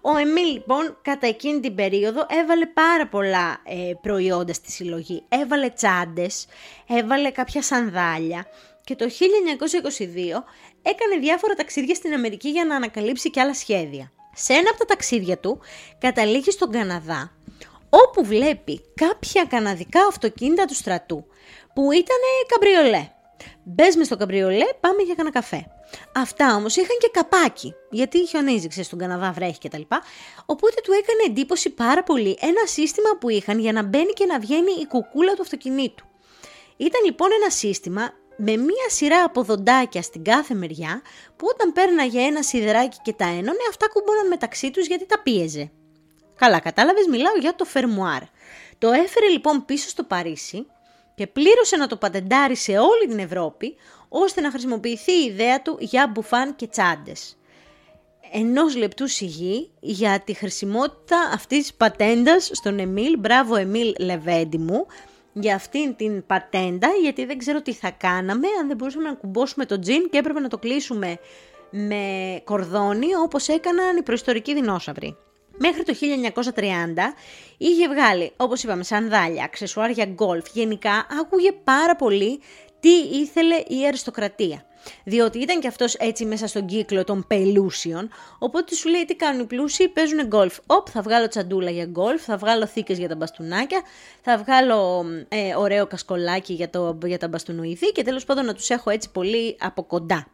Ο 0.00 0.16
Εμίλ, 0.16 0.52
λοιπόν, 0.52 0.98
κατά 1.02 1.26
εκείνη 1.26 1.60
την 1.60 1.74
περίοδο 1.74 2.26
έβαλε 2.42 2.66
πάρα 2.66 3.06
πολλά 3.06 3.60
ε, 3.64 3.92
προϊόντα 4.02 4.52
στη 4.52 4.70
συλλογή. 4.70 5.24
Έβαλε 5.28 5.68
τσάντες, 5.68 6.46
έβαλε 6.88 7.30
κάποια 7.30 7.62
σανδάλια 7.62 8.46
και 8.84 8.96
το 8.96 9.04
1922 9.04 9.08
έκανε 10.82 11.20
διάφορα 11.20 11.54
ταξίδια 11.54 11.94
στην 11.94 12.12
Αμερική 12.12 12.48
για 12.48 12.64
να 12.64 12.76
ανακαλύψει 12.76 13.30
και 13.30 13.40
άλλα 13.40 13.54
σχέδια. 13.54 14.12
Σε 14.34 14.52
ένα 14.52 14.70
από 14.70 14.78
τα 14.78 14.84
ταξίδια 14.84 15.38
του 15.38 15.60
καταλήγει 15.98 16.50
στον 16.50 16.70
Καναδά, 16.70 17.32
όπου 17.90 18.24
βλέπει 18.24 18.80
κάποια 18.94 19.44
καναδικά 19.44 20.00
αυτοκίνητα 20.08 20.64
του 20.64 20.74
στρατού 20.74 21.24
που 21.74 21.92
ήταν 21.92 22.16
καμπριολέ. 22.46 23.10
Μπες 23.64 23.96
μες 23.96 24.06
στο 24.06 24.16
καμπριολέ, 24.16 24.64
πάμε 24.80 25.02
για 25.02 25.14
κανένα 25.14 25.34
καφέ. 25.34 25.66
Αυτά 26.14 26.54
όμως 26.54 26.76
είχαν 26.76 26.96
και 27.00 27.10
καπάκι, 27.12 27.74
γιατί 27.90 28.26
χιονίζει, 28.26 28.68
ξέρεις, 28.68 28.86
στον 28.86 28.98
Καναδά 28.98 29.32
βρέχει 29.32 29.58
κτλ. 29.58 29.82
Οπότε 30.46 30.74
του 30.82 30.92
έκανε 30.92 31.22
εντύπωση 31.26 31.70
πάρα 31.70 32.02
πολύ 32.02 32.38
ένα 32.40 32.66
σύστημα 32.66 33.08
που 33.20 33.28
είχαν 33.28 33.58
για 33.58 33.72
να 33.72 33.82
μπαίνει 33.82 34.12
και 34.12 34.24
να 34.24 34.38
βγαίνει 34.38 34.72
η 34.80 34.86
κουκούλα 34.86 35.34
του 35.34 35.42
αυτοκινήτου. 35.42 36.04
Ήταν 36.76 37.00
λοιπόν 37.04 37.28
ένα 37.40 37.50
σύστημα 37.50 38.10
με 38.36 38.56
μία 38.56 38.88
σειρά 38.88 39.22
από 39.24 39.42
δοντάκια 39.42 40.02
στην 40.02 40.24
κάθε 40.24 40.54
μεριά 40.54 41.02
που 41.36 41.46
όταν 41.54 41.72
πέρναγε 41.72 42.20
ένα 42.20 42.42
σιδεράκι 42.42 42.98
και 43.02 43.12
τα 43.12 43.24
ένωνε 43.24 43.66
αυτά 43.68 43.88
κουμπώναν 43.88 44.26
μεταξύ 44.28 44.70
τους 44.70 44.86
γιατί 44.86 45.06
τα 45.06 45.20
πίεζε. 45.22 45.70
Καλά, 46.36 46.60
κατάλαβες, 46.60 47.06
μιλάω 47.06 47.36
για 47.40 47.54
το 47.54 47.64
φερμουάρ. 47.64 48.22
Το 48.78 48.90
έφερε 48.90 49.28
λοιπόν 49.28 49.64
πίσω 49.64 49.88
στο 49.88 50.02
Παρίσι 50.02 50.66
και 51.14 51.26
πλήρωσε 51.26 51.76
να 51.76 51.86
το 51.86 51.96
πατεντάρει 51.96 52.56
σε 52.56 52.78
όλη 52.78 53.06
την 53.08 53.18
Ευρώπη, 53.18 53.76
ώστε 54.08 54.40
να 54.40 54.50
χρησιμοποιηθεί 54.50 55.12
η 55.12 55.24
ιδέα 55.24 55.62
του 55.62 55.76
για 55.80 56.06
μπουφάν 56.06 56.56
και 56.56 56.66
τσάντες. 56.66 57.38
Ενός 58.32 58.76
λεπτού 58.76 59.08
σιγή 59.08 59.70
για 59.80 60.20
τη 60.20 60.34
χρησιμότητα 60.34 61.30
αυτής 61.34 61.58
της 61.58 61.74
πατέντας 61.74 62.50
στον 62.52 62.78
Εμίλ, 62.78 63.18
μπράβο 63.18 63.56
Εμίλ 63.56 63.94
Λεβέντι 63.98 64.58
μου, 64.58 64.86
για 65.32 65.54
αυτήν 65.54 65.96
την 65.96 66.26
πατέντα, 66.26 66.88
γιατί 67.02 67.24
δεν 67.24 67.38
ξέρω 67.38 67.62
τι 67.62 67.72
θα 67.72 67.90
κάναμε 67.90 68.46
αν 68.60 68.66
δεν 68.66 68.76
μπορούσαμε 68.76 69.08
να 69.08 69.14
κουμπώσουμε 69.14 69.66
το 69.66 69.78
τζιν 69.78 70.10
και 70.10 70.18
έπρεπε 70.18 70.40
να 70.40 70.48
το 70.48 70.58
κλείσουμε 70.58 71.18
με 71.70 72.40
κορδόνι 72.44 73.14
όπως 73.14 73.48
έκαναν 73.48 73.96
οι 73.96 74.02
προϊστορικοί 74.02 74.54
δεινόσαυροι. 74.54 75.16
Μέχρι 75.58 75.82
το 75.82 75.94
1930 76.54 76.62
είχε 77.56 77.88
βγάλει, 77.88 78.32
όπως 78.36 78.62
είπαμε, 78.62 78.84
σανδάλια, 78.84 79.44
αξεσουάρια 79.44 80.04
γκολφ. 80.04 80.46
Γενικά 80.52 81.06
άκουγε 81.20 81.52
πάρα 81.52 81.96
πολύ 81.96 82.40
τι 82.80 83.18
ήθελε 83.18 83.54
η 83.54 83.86
αριστοκρατία. 83.86 84.64
Διότι 85.04 85.38
ήταν 85.38 85.60
και 85.60 85.68
αυτός 85.68 85.94
έτσι 85.94 86.24
μέσα 86.24 86.46
στον 86.46 86.66
κύκλο 86.66 87.04
των 87.04 87.24
πελούσιων, 87.26 88.08
οπότε 88.38 88.74
σου 88.74 88.88
λέει 88.88 89.04
τι 89.04 89.14
κάνουν 89.14 89.40
οι 89.40 89.44
πλούσιοι, 89.44 89.88
παίζουν 89.88 90.26
γκολφ. 90.26 90.58
Οπ, 90.66 90.86
θα 90.90 91.02
βγάλω 91.02 91.28
τσαντούλα 91.28 91.70
για 91.70 91.84
γκολφ, 91.84 92.22
θα 92.22 92.36
βγάλω 92.36 92.66
θήκες 92.66 92.98
για 92.98 93.08
τα 93.08 93.16
μπαστούνάκια, 93.16 93.82
θα 94.20 94.38
βγάλω 94.38 95.04
ε, 95.28 95.54
ωραίο 95.54 95.86
κασκολάκι 95.86 96.52
για, 96.52 96.70
το, 96.70 96.98
για 97.04 97.18
τα 97.18 97.28
μπαστούνουιδί 97.28 97.92
και 97.92 98.02
τέλος 98.02 98.24
πάντων 98.24 98.44
να 98.44 98.54
τους 98.54 98.70
έχω 98.70 98.90
έτσι 98.90 99.10
πολύ 99.10 99.56
από 99.60 99.82
κοντά. 99.82 100.26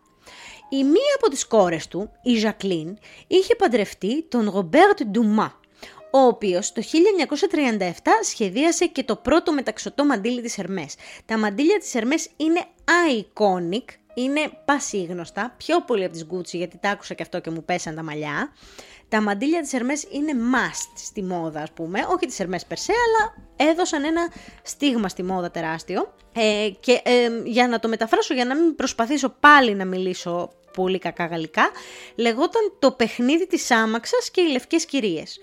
Η 0.73 0.85
μία 0.85 1.15
από 1.17 1.31
τις 1.31 1.47
κόρες 1.47 1.89
του, 1.89 2.11
η 2.23 2.37
Ζακλίν, 2.37 2.99
είχε 3.27 3.55
παντρευτεί 3.55 4.23
τον 4.23 4.51
Ρομπέρτ 4.51 5.03
Ντουμά, 5.05 5.61
ο 6.11 6.19
οποίος 6.19 6.73
το 6.73 6.83
1937 6.83 7.91
σχεδίασε 8.23 8.87
και 8.87 9.03
το 9.03 9.17
πρώτο 9.17 9.53
μεταξωτό 9.53 10.05
μαντίλι 10.05 10.41
της 10.43 10.59
Ερμές. 10.59 10.95
Τα 11.25 11.39
μαντίλια 11.39 11.79
της 11.79 11.95
Ερμές 11.95 12.29
είναι 12.37 12.65
iconic, 12.87 13.85
είναι 14.15 14.51
πασίγνωστα, 14.65 15.55
πιο 15.57 15.81
πολύ 15.81 16.05
από 16.05 16.13
τις 16.13 16.27
Gucci 16.31 16.57
γιατί 16.57 16.79
τα 16.79 16.91
άκουσα 16.91 17.15
και 17.15 17.23
αυτό 17.23 17.41
και 17.41 17.51
μου 17.51 17.65
πέσαν 17.65 17.95
τα 17.95 18.03
μαλλιά. 18.03 18.53
Τα 19.09 19.21
μαντίλια 19.21 19.61
της 19.61 19.73
Ερμές 19.73 20.07
είναι 20.11 20.33
must 20.33 20.93
στη 20.97 21.23
μόδα 21.23 21.61
ας 21.61 21.73
πούμε, 21.73 22.01
όχι 22.09 22.27
της 22.27 22.41
Ερμές 22.41 22.67
περσέ, 22.67 22.93
αλλά 22.93 23.47
έδωσαν 23.71 24.05
ένα 24.05 24.33
στίγμα 24.63 25.09
στη 25.09 25.23
μόδα 25.23 25.51
τεράστιο. 25.51 26.15
Ε, 26.33 26.69
και 26.81 27.01
ε, 27.05 27.29
για 27.45 27.69
να 27.69 27.79
το 27.79 27.89
μεταφράσω, 27.89 28.35
για 28.35 28.45
να 28.45 28.57
μην 28.57 28.75
προσπαθήσω 28.75 29.35
πάλι 29.41 29.75
να 29.75 29.85
μιλήσω 29.85 30.51
πολύ 30.73 30.99
κακά 30.99 31.27
γαλλικά, 31.27 31.71
λεγόταν 32.15 32.73
το 32.79 32.93
παιχνίδι 32.93 33.47
της 33.47 33.71
άμαξας 33.71 34.31
και 34.31 34.41
οι 34.41 34.51
λευκές 34.51 34.85
κυρίες. 34.85 35.41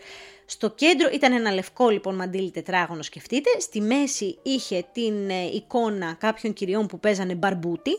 Στο 0.52 0.70
κέντρο 0.70 1.10
ήταν 1.14 1.34
ένα 1.34 1.52
λευκό 1.52 1.90
λοιπόν 1.90 2.16
μαντίλι 2.16 2.52
τετράγωνο 2.52 3.02
σκεφτείτε, 3.02 3.50
στη 3.60 3.82
μέση 3.82 4.40
είχε 4.42 4.86
την 4.92 5.30
ε, 5.30 5.44
εικόνα 5.54 6.14
κάποιων 6.20 6.54
κυριών 6.54 6.88
που 6.88 7.00
παίζανε 7.00 7.34
μπαρμπούτι 7.36 7.92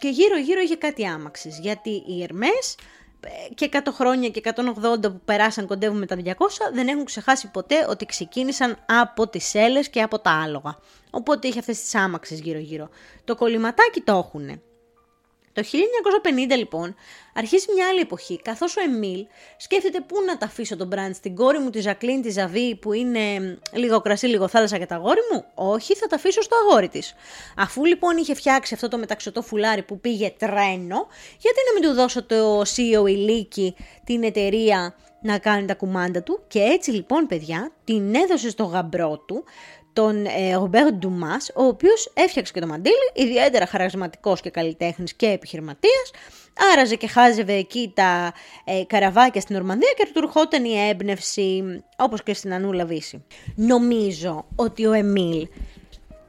και 0.00 0.08
γύρω 0.08 0.38
γύρω 0.38 0.60
είχε 0.60 0.76
κάτι 0.76 1.06
άμαξες, 1.06 1.58
γιατί 1.58 1.90
οι 1.90 2.22
Ερμές 2.22 2.76
ε, 3.20 3.54
και 3.54 3.68
100 3.72 3.78
χρόνια 3.92 4.28
και 4.28 4.40
180 4.44 5.00
που 5.02 5.20
περάσαν 5.24 5.66
κοντεύουμε 5.66 6.06
τα 6.06 6.16
200 6.24 6.30
δεν 6.72 6.88
έχουν 6.88 7.04
ξεχάσει 7.04 7.50
ποτέ 7.50 7.86
ότι 7.88 8.06
ξεκίνησαν 8.06 8.84
από 8.86 9.28
τις 9.28 9.44
σέλες 9.44 9.88
και 9.88 10.02
από 10.02 10.18
τα 10.18 10.30
άλογα. 10.30 10.78
Οπότε 11.10 11.48
είχε 11.48 11.58
αυτές 11.58 11.80
τις 11.80 11.94
άμαξες 11.94 12.40
γύρω 12.40 12.58
γύρω. 12.58 12.88
Το 13.24 13.34
κολληματάκι 13.34 14.00
το 14.00 14.12
έχουνε. 14.12 14.62
Το 15.52 15.62
1950 16.52 16.56
λοιπόν 16.56 16.94
αρχίζει 17.34 17.66
μια 17.74 17.88
άλλη 17.88 18.00
εποχή, 18.00 18.40
καθώς 18.42 18.76
ο 18.76 18.80
Εμίλ 18.80 19.26
σκέφτεται 19.56 20.00
πού 20.00 20.16
να 20.26 20.38
τα 20.38 20.46
αφήσω 20.46 20.76
τον 20.76 20.86
μπραντ 20.86 21.14
στην 21.14 21.34
κόρη 21.34 21.58
μου 21.58 21.70
τη 21.70 21.80
Ζακλίν 21.80 22.22
τη 22.22 22.30
Ζαβή 22.30 22.76
που 22.76 22.92
είναι 22.92 23.58
λίγο 23.72 24.00
κρασί, 24.00 24.26
λίγο 24.26 24.48
θάλασσα 24.48 24.76
για 24.76 24.86
τα 24.86 24.94
αγόρι 24.94 25.20
μου; 25.32 25.44
Όχι, 25.54 25.94
θα 25.94 26.06
τα 26.06 26.16
αφήσω 26.16 26.42
στο 26.42 26.56
αγόρι 26.56 26.88
της. 26.88 27.14
Αφού 27.56 27.84
λοιπόν 27.84 28.16
είχε 28.16 28.34
φτιάξει 28.34 28.74
αυτό 28.74 28.88
το 28.88 28.98
μεταξωτό 28.98 29.42
φουλάρι 29.42 29.82
που 29.82 30.00
πήγε 30.00 30.34
τρένο, 30.38 31.06
γιατί 31.38 31.58
να 31.66 31.72
μην 31.74 31.82
του 31.82 31.92
δώσω 31.92 32.24
το 32.24 32.60
CEO 32.60 33.08
Ηλίκη 33.08 33.76
την 34.04 34.22
εταιρεία 34.22 34.94
να 35.22 35.38
κάνει 35.38 35.66
τα 35.66 35.74
κουμάντα 35.74 36.22
του 36.22 36.40
και 36.48 36.60
έτσι 36.60 36.90
λοιπόν 36.90 37.26
παιδιά 37.26 37.72
την 37.84 38.14
έδωσε 38.14 38.50
στο 38.50 38.64
γαμπρό 38.64 39.18
του 39.26 39.44
τον 39.92 40.26
Ρομπέρ 40.54 40.86
ε, 40.86 40.90
Ντουμάς, 40.90 41.50
ο 41.54 41.64
οποίος 41.64 42.10
έφτιαξε 42.14 42.52
και 42.52 42.60
το 42.60 42.66
μαντίλι, 42.66 43.10
ιδιαίτερα 43.14 43.66
χαρασματικός 43.66 44.40
και 44.40 44.50
καλλιτέχνης 44.50 45.14
και 45.14 45.26
επιχειρηματίας, 45.26 46.10
άραζε 46.72 46.96
και 46.96 47.06
χάζευε 47.06 47.52
εκεί 47.52 47.92
τα 47.94 48.32
ε, 48.64 48.84
καραβάκια 48.86 49.40
στην 49.40 49.56
Ορμανδία 49.56 49.92
και 49.96 50.10
του 50.12 50.18
ερχόταν 50.24 50.64
η 50.64 50.88
έμπνευση, 50.88 51.62
όπως 51.96 52.22
και 52.22 52.34
στην 52.34 52.52
Ανούλα 52.52 52.84
Βύση. 52.84 53.24
Νομίζω 53.54 54.46
ότι 54.56 54.86
ο 54.86 54.92
Εμίλ 54.92 55.48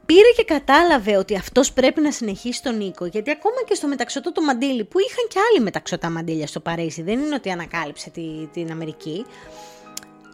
πήρε 0.05 0.31
και 0.35 0.43
κατάλαβε 0.43 1.17
ότι 1.17 1.35
αυτός 1.35 1.73
πρέπει 1.73 2.01
να 2.01 2.11
συνεχίσει 2.11 2.63
τον 2.63 2.77
Νίκο, 2.77 3.05
γιατί 3.05 3.31
ακόμα 3.31 3.55
και 3.67 3.75
στο 3.75 3.87
μεταξωτό 3.87 4.31
το 4.31 4.41
μαντίλι, 4.41 4.83
που 4.83 4.99
είχαν 4.99 5.27
και 5.27 5.39
άλλοι 5.49 5.63
μεταξωτά 5.63 6.09
μαντίλια 6.09 6.47
στο 6.47 6.59
Παρίσι, 6.59 7.01
δεν 7.01 7.19
είναι 7.19 7.35
ότι 7.35 7.49
ανακάλυψε 7.51 8.09
τη, 8.09 8.47
την 8.53 8.71
Αμερική, 8.71 9.25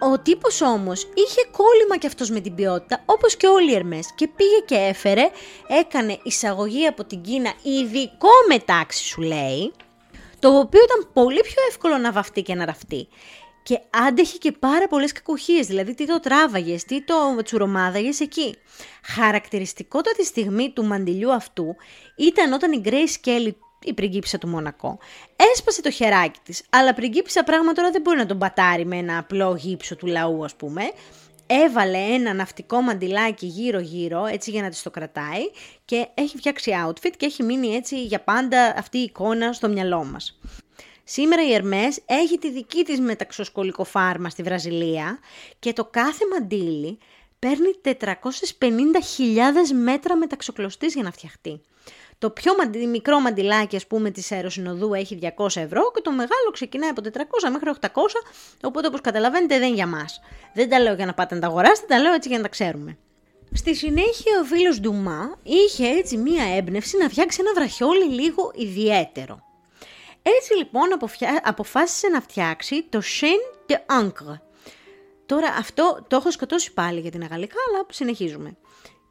ο 0.01 0.19
τύπος 0.19 0.61
όμως 0.61 1.03
είχε 1.03 1.47
κόλλημα 1.51 1.97
κι 1.97 2.07
αυτός 2.07 2.29
με 2.29 2.39
την 2.39 2.55
ποιότητα, 2.55 3.01
όπως 3.05 3.35
και 3.35 3.47
όλοι 3.47 3.71
οι 3.71 3.75
Ερμές, 3.75 4.13
και 4.15 4.27
πήγε 4.35 4.59
και 4.65 4.75
έφερε, 4.75 5.29
έκανε 5.67 6.19
εισαγωγή 6.23 6.85
από 6.85 7.03
την 7.03 7.21
Κίνα 7.21 7.53
ειδικό 7.63 8.29
μετάξι 8.47 9.03
σου 9.03 9.21
λέει, 9.21 9.71
το 10.39 10.47
οποίο 10.47 10.81
ήταν 10.83 11.09
πολύ 11.13 11.41
πιο 11.41 11.63
εύκολο 11.69 11.97
να 11.97 12.11
βαφτεί 12.11 12.41
και 12.41 12.55
να 12.55 12.65
ραφτεί. 12.65 13.07
Και 13.69 13.79
άντεχε 13.89 14.37
και 14.37 14.51
πάρα 14.51 14.87
πολλές 14.87 15.11
κακουχίες, 15.11 15.67
δηλαδή 15.67 15.93
τι 15.93 16.05
το 16.05 16.19
τράβαγες, 16.19 16.83
τι 16.83 17.03
το 17.03 17.15
τσουρομάδαγες 17.43 18.19
εκεί. 18.19 18.55
Χαρακτηριστικότατη 19.03 20.25
στιγμή 20.25 20.71
του 20.71 20.85
μαντιλιού 20.85 21.33
αυτού 21.33 21.75
ήταν 22.17 22.53
όταν 22.53 22.71
η 22.71 22.81
Grace 22.85 23.27
Kelly 23.27 23.51
η 23.83 23.93
πριγκίπισσα 23.93 24.37
του 24.37 24.47
Μονακό. 24.47 24.99
Έσπασε 25.53 25.81
το 25.81 25.91
χεράκι 25.91 26.39
της, 26.43 26.63
αλλά 26.69 26.93
πριγκίπισσα 26.93 27.43
πράγμα 27.43 27.73
τώρα 27.73 27.91
δεν 27.91 28.01
μπορεί 28.01 28.17
να 28.17 28.25
τον 28.25 28.37
πατάρει 28.37 28.85
με 28.85 28.97
ένα 28.97 29.17
απλό 29.17 29.55
γύψο 29.55 29.95
του 29.95 30.07
λαού 30.07 30.43
ας 30.43 30.55
πούμε. 30.55 30.81
Έβαλε 31.47 31.97
ένα 31.97 32.33
ναυτικό 32.33 32.81
μαντιλάκι 32.81 33.45
γύρω 33.45 33.79
γύρω 33.79 34.25
έτσι 34.25 34.51
για 34.51 34.61
να 34.61 34.69
της 34.69 34.81
το 34.81 34.89
κρατάει 34.89 35.51
και 35.85 36.07
έχει 36.13 36.37
φτιάξει 36.37 36.71
outfit 36.87 37.13
και 37.17 37.25
έχει 37.25 37.43
μείνει 37.43 37.75
έτσι 37.75 38.03
για 38.03 38.19
πάντα 38.19 38.73
αυτή 38.77 38.97
η 38.97 39.03
εικόνα 39.03 39.53
στο 39.53 39.69
μυαλό 39.69 40.03
μας. 40.03 40.39
Σήμερα 41.11 41.47
η 41.47 41.53
Ερμές 41.53 41.99
έχει 42.05 42.37
τη 42.37 42.51
δική 42.51 42.83
της 42.83 42.99
μεταξοσκολικό 42.99 43.83
φάρμα 43.83 44.29
στη 44.29 44.43
Βραζιλία 44.43 45.19
και 45.59 45.73
το 45.73 45.85
κάθε 45.85 46.23
μαντίλι 46.31 46.97
παίρνει 47.39 47.71
450.000 47.83 47.91
μέτρα 49.83 50.15
μεταξοκλωστής 50.15 50.93
για 50.93 51.03
να 51.03 51.11
φτιαχτεί. 51.11 51.61
Το 52.17 52.29
πιο 52.29 52.53
μικρό 52.89 53.19
μαντιλάκι, 53.19 53.75
ας 53.75 53.87
πούμε, 53.87 54.11
της 54.11 54.31
αεροσυνοδού 54.31 54.93
έχει 54.93 55.19
200 55.21 55.45
ευρώ 55.55 55.91
και 55.95 56.01
το 56.01 56.11
μεγάλο 56.11 56.49
ξεκινάει 56.51 56.89
από 56.89 57.01
400 57.01 57.49
μέχρι 57.51 57.71
800, 57.81 57.87
οπότε 58.63 58.87
όπως 58.87 59.01
καταλαβαίνετε 59.01 59.57
δεν 59.57 59.67
είναι 59.67 59.75
για 59.75 59.87
μας. 59.87 60.19
Δεν 60.53 60.69
τα 60.69 60.79
λέω 60.79 60.93
για 60.93 61.05
να 61.05 61.13
πάτε 61.13 61.35
να 61.35 61.41
τα 61.41 61.47
αγοράσετε, 61.47 61.87
τα 61.87 61.99
λέω 61.99 62.13
έτσι 62.13 62.27
για 62.27 62.37
να 62.37 62.43
τα 62.43 62.49
ξέρουμε. 62.49 62.97
Στη 63.53 63.75
συνέχεια 63.75 64.39
ο 64.41 64.43
φίλος 64.43 64.79
Ντουμά 64.79 65.37
είχε 65.43 65.87
έτσι 65.87 66.17
μία 66.17 66.43
έμπνευση 66.55 66.97
να 66.97 67.09
φτιάξει 67.09 67.37
ένα 67.41 67.53
βραχιόλι 67.53 68.05
λίγο 68.05 68.51
ιδιαίτερο. 68.55 69.47
Έτσι 70.21 70.55
λοιπόν 70.57 70.87
αποφάσισε 71.43 72.07
να 72.07 72.21
φτιάξει 72.21 72.83
το 72.83 73.01
Chien 73.19 73.71
de 73.71 73.75
Ancre. 74.01 74.39
Τώρα 75.25 75.47
αυτό 75.57 76.05
το 76.07 76.15
έχω 76.15 76.31
σκοτώσει 76.31 76.73
πάλι 76.73 76.99
για 76.99 77.11
την 77.11 77.23
αγαλικά, 77.23 77.55
αλλά 77.67 77.85
συνεχίζουμε. 77.89 78.57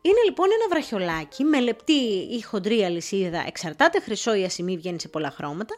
Είναι 0.00 0.22
λοιπόν 0.24 0.48
ένα 0.52 0.68
βραχιολάκι 0.68 1.44
με 1.44 1.60
λεπτή 1.60 1.92
ή 2.30 2.42
χοντρή 2.42 2.84
αλυσίδα, 2.84 3.44
εξαρτάται 3.46 4.00
χρυσό 4.00 4.34
ή 4.34 4.44
ασημή, 4.44 4.76
βγαίνει 4.76 5.00
σε 5.00 5.08
πολλά 5.08 5.30
χρώματα, 5.30 5.74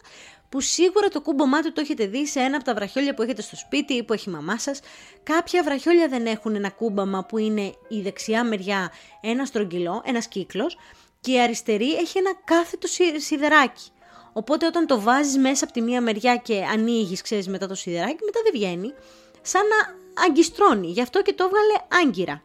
που 0.48 0.60
σίγουρα 0.60 1.08
το 1.08 1.20
κούμπομά 1.20 1.62
του 1.62 1.72
το 1.72 1.80
έχετε 1.80 2.06
δει 2.06 2.26
σε 2.26 2.40
ένα 2.40 2.56
από 2.56 2.64
τα 2.64 2.74
βραχιόλια 2.74 3.14
που 3.14 3.22
έχετε 3.22 3.42
στο 3.42 3.56
σπίτι 3.56 3.94
ή 3.94 4.02
που 4.02 4.12
έχει 4.12 4.28
η 4.28 4.32
μαμά 4.32 4.58
σας. 4.58 4.80
Κάποια 5.22 5.62
βραχιόλια 5.62 6.08
δεν 6.08 6.26
έχουν 6.26 6.54
ένα 6.54 6.70
κούμπαμα 6.70 7.24
που 7.24 7.38
είναι 7.38 7.74
η 7.88 8.00
δεξιά 8.00 8.44
μεριά 8.44 8.92
ένα 9.20 9.44
στρογγυλό, 9.44 10.02
ένας 10.04 10.28
κύκλος, 10.28 10.76
και 11.20 11.32
η 11.32 11.40
αριστερή 11.40 11.94
έχει 11.94 12.18
ένα 12.18 12.32
κάθετο 12.44 12.86
σιδεράκι. 13.16 13.90
Οπότε 14.32 14.66
όταν 14.66 14.86
το 14.86 15.00
βάζεις 15.00 15.36
μέσα 15.36 15.64
από 15.64 15.72
τη 15.72 15.80
μία 15.80 16.00
μεριά 16.00 16.36
και 16.36 16.64
ανοίγεις, 16.72 17.22
ξέρεις 17.22 17.48
μετά 17.48 17.66
το 17.66 17.74
σιδεράκι, 17.74 18.24
μετά 18.24 18.40
δεν 18.44 18.52
βγαίνει, 18.52 18.94
σαν 19.42 19.62
να 19.66 19.98
αγκιστρώνει. 20.24 20.86
Γι' 20.86 21.02
αυτό 21.02 21.22
και 21.22 21.32
το 21.32 21.44
έβγαλε 21.44 22.04
άγκυρα. 22.04 22.42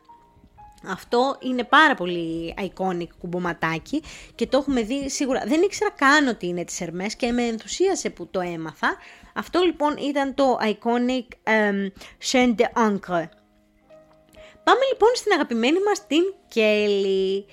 Αυτό 0.88 1.38
είναι 1.40 1.64
πάρα 1.64 1.96
πολύ 1.96 2.54
iconic 2.58 3.08
κουμποματάκι 3.20 4.04
και 4.36 4.48
το 4.48 4.58
έχουμε 4.58 4.82
δει 4.82 5.10
σίγουρα. 5.10 5.44
Δεν 5.46 5.62
ήξερα 5.62 5.92
καν 5.92 6.28
ότι 6.28 6.48
είναι 6.48 6.64
της 6.66 6.82
Hermes 6.82 7.12
και 7.18 7.32
με 7.32 7.44
ενθουσίασε 7.44 8.10
που 8.10 8.28
το 8.28 8.40
έμαθα. 8.40 8.96
Αυτό 9.34 9.62
λοιπόν 9.62 9.96
ήταν 9.98 10.34
το 10.34 10.58
iconic 10.62 11.28
um, 11.50 11.88
Chaîne 12.32 12.56
de 12.56 12.66
Ancre. 12.86 13.30
Πάμε 14.64 14.86
λοιπόν 14.92 15.10
στην 15.14 15.32
αγαπημένη 15.32 15.80
μας 15.88 16.08
την 16.08 16.24
Kelly. 16.56 17.44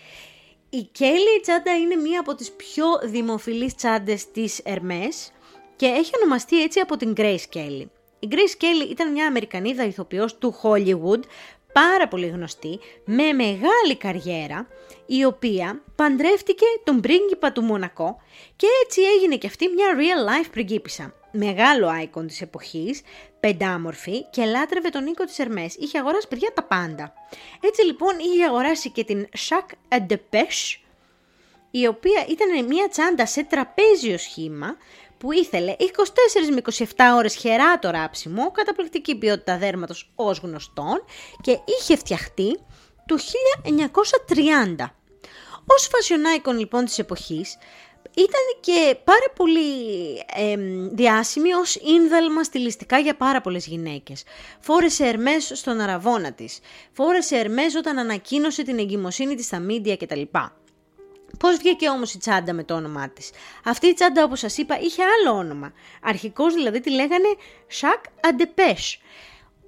Η 0.75 0.91
Kelly 0.99 1.41
τσάντα 1.43 1.77
είναι 1.77 1.97
μία 1.97 2.21
από 2.21 2.35
τις 2.35 2.53
πιο 2.53 2.85
δημοφιλείς 3.03 3.75
τσάντες 3.75 4.31
της 4.31 4.61
Hermes 4.65 5.33
και 5.77 5.87
έχει 5.87 6.11
ονομαστεί 6.17 6.63
έτσι 6.63 6.81
από 6.81 6.97
την 6.97 7.13
Grace 7.17 7.55
Kelly. 7.55 7.85
Η 8.19 8.29
Grace 8.31 8.63
Kelly 8.63 8.91
ήταν 8.91 9.13
μια 9.13 9.27
Αμερικανίδα 9.27 9.85
ηθοποιός 9.85 10.39
του 10.39 10.55
Hollywood 10.63 11.21
πάρα 11.73 12.09
πολύ 12.09 12.27
γνωστή, 12.27 12.79
με 13.05 13.33
μεγάλη 13.33 13.97
καριέρα, 13.99 14.67
η 15.07 15.25
οποία 15.25 15.83
παντρεύτηκε 15.97 16.67
τον 16.85 17.01
πρίγκιπα 17.01 17.53
του 17.53 17.63
Μονακό 17.63 18.17
και 18.57 18.67
έτσι 18.85 19.01
έγινε 19.17 19.37
και 19.37 19.47
αυτή 19.47 19.69
μια 19.69 19.87
real 19.97 20.45
life 20.45 20.49
πριγκίπισσα. 20.53 21.15
Μεγάλο 21.33 21.89
icon 22.03 22.27
της 22.27 22.41
εποχής, 22.41 23.03
πεντάμορφη 23.41 24.25
και 24.31 24.45
λάτρευε 24.45 24.89
τον 24.89 25.03
Νίκο 25.03 25.25
της 25.25 25.39
Ερμές. 25.39 25.75
Είχε 25.75 25.99
αγοράσει 25.99 26.29
παιδιά 26.29 26.53
τα 26.55 26.63
πάντα. 26.63 27.13
Έτσι 27.61 27.85
λοιπόν 27.85 28.19
είχε 28.19 28.45
αγοράσει 28.45 28.91
και 28.91 29.05
την 29.05 29.29
Chac 29.49 29.97
Depeche, 30.09 30.81
η 31.71 31.87
οποία 31.87 32.27
ήταν 32.29 32.65
μια 32.65 32.89
τσάντα 32.89 33.27
σε 33.27 33.45
τραπέζιο 33.45 34.19
σχήμα 34.19 34.77
που 35.19 35.33
ήθελε 35.33 35.77
24 35.79 35.85
με 36.53 36.63
27 36.79 36.85
ώρες 37.17 37.35
χερά 37.35 37.79
το 37.79 37.91
ράψιμο, 37.91 38.51
καταπληκτική 38.51 39.19
ποιότητα 39.19 39.59
δέρματος 39.59 40.13
ως 40.15 40.39
γνωστόν 40.39 41.05
και 41.41 41.59
είχε 41.65 41.97
φτιαχτεί 41.97 42.59
το 43.07 43.19
1930. 44.79 44.91
Ως 45.67 45.91
fashion 45.91 46.41
icon 46.41 46.55
λοιπόν 46.55 46.85
της 46.85 46.99
εποχής, 46.99 47.57
ήταν 48.15 48.61
και 48.61 48.97
πάρα 49.05 49.27
πολύ 49.37 50.17
ε, 50.35 50.57
διάσημη 50.93 51.53
ως 51.53 51.75
ίνδαλμα 51.75 52.45
στιλιστικά 52.45 52.99
για 52.99 53.17
πάρα 53.17 53.41
πολλές 53.41 53.67
γυναίκες. 53.67 54.25
Φόρεσε 54.61 55.07
Ερμές 55.07 55.51
στον 55.55 55.81
αραβόνα 55.81 56.33
της. 56.33 56.59
Φόρεσε 56.93 57.37
Ερμές 57.37 57.75
όταν 57.75 57.99
ανακοίνωσε 57.99 58.63
την 58.63 58.79
εγκυμοσύνη 58.79 59.35
της 59.35 59.45
στα 59.45 59.59
μίντια 59.59 59.97
κτλ. 59.97 60.23
Πώς 61.39 61.57
βγήκε 61.57 61.89
όμως 61.89 62.15
η 62.15 62.19
τσάντα 62.19 62.53
με 62.53 62.65
το 62.65 62.75
όνομά 62.75 63.09
της; 63.09 63.31
Αυτή 63.65 63.87
η 63.87 63.93
τσάντα, 63.95 64.25
όπως 64.25 64.39
σας 64.39 64.57
είπα, 64.57 64.79
είχε 64.81 65.03
άλλο 65.03 65.39
όνομα. 65.39 65.73
Αρχικώς 66.03 66.55
δηλαδή 66.55 66.81
τη 66.81 66.91
λέγανε 66.91 67.29
Σακ 67.67 68.05
Αντεπέσ. 68.21 68.99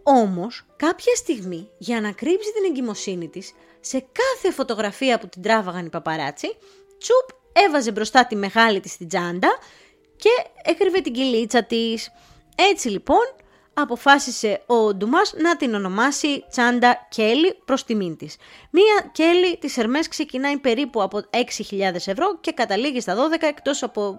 Όμως, 0.03 0.67
κάποια 0.77 1.15
στιγμή, 1.15 1.69
για 1.79 2.01
να 2.01 2.13
κρύψει 2.13 2.53
την 2.53 2.65
εγκυμοσύνη 2.71 3.29
της, 3.29 3.53
σε 3.81 3.99
κάθε 3.99 4.55
φωτογραφία 4.55 5.19
που 5.19 5.29
την 5.29 5.43
τράβαγαν 5.43 5.87
οι 5.87 5.89
παπαράτσι, 5.89 6.57
τσουπ 6.99 7.44
έβαζε 7.67 7.93
μπροστά 7.93 8.27
τη 8.27 8.37
μεγάλη 8.37 8.81
της 8.81 8.97
την 8.97 9.09
τσάντα 9.09 9.59
και 10.17 10.31
έκρυβε 10.63 11.01
την 11.01 11.13
κυλίτσα 11.13 11.65
της. 11.65 12.11
Έτσι 12.55 12.89
λοιπόν, 12.89 13.35
αποφάσισε 13.75 14.63
ο 14.67 14.95
Ντουμάς 14.95 15.35
να 15.37 15.57
την 15.57 15.75
ονομάσει 15.75 16.45
Τσάντα 16.51 17.07
Κέλλη 17.09 17.59
προς 17.65 17.85
τιμήν 17.85 18.17
της. 18.17 18.37
Μία 18.71 19.11
Κέλλη 19.13 19.59
της 19.59 19.77
Ερμές 19.77 20.09
ξεκινάει 20.09 20.57
περίπου 20.57 21.03
από 21.03 21.21
6.000 21.31 21.95
ευρώ 21.95 22.39
και 22.41 22.53
καταλήγει 22.53 23.01
στα 23.01 23.17
12 23.17 23.19
εκτός 23.41 23.83
από, 23.83 24.17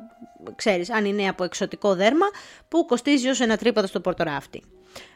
ξέρεις, 0.56 0.90
αν 0.90 1.06
είναι 1.06 1.28
από 1.28 1.44
εξωτικό 1.44 1.96
δέρμα 1.96 2.26
που 2.68 2.86
κοστίζει 2.86 3.30
ως 3.30 3.40
ένα 3.40 3.58
τρίποδο 3.58 3.88
στο 3.88 4.00
πορτοράφτη. 4.00 4.64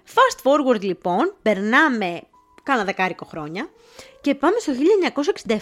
Fast 0.08 0.44
forward 0.44 0.82
λοιπόν, 0.82 1.36
περνάμε 1.42 2.22
κάνα 2.64 2.84
δεκάρικο 2.84 3.26
χρόνια 3.26 3.70
και 4.22 4.36
πάμε 4.36 4.60
στο 4.60 4.74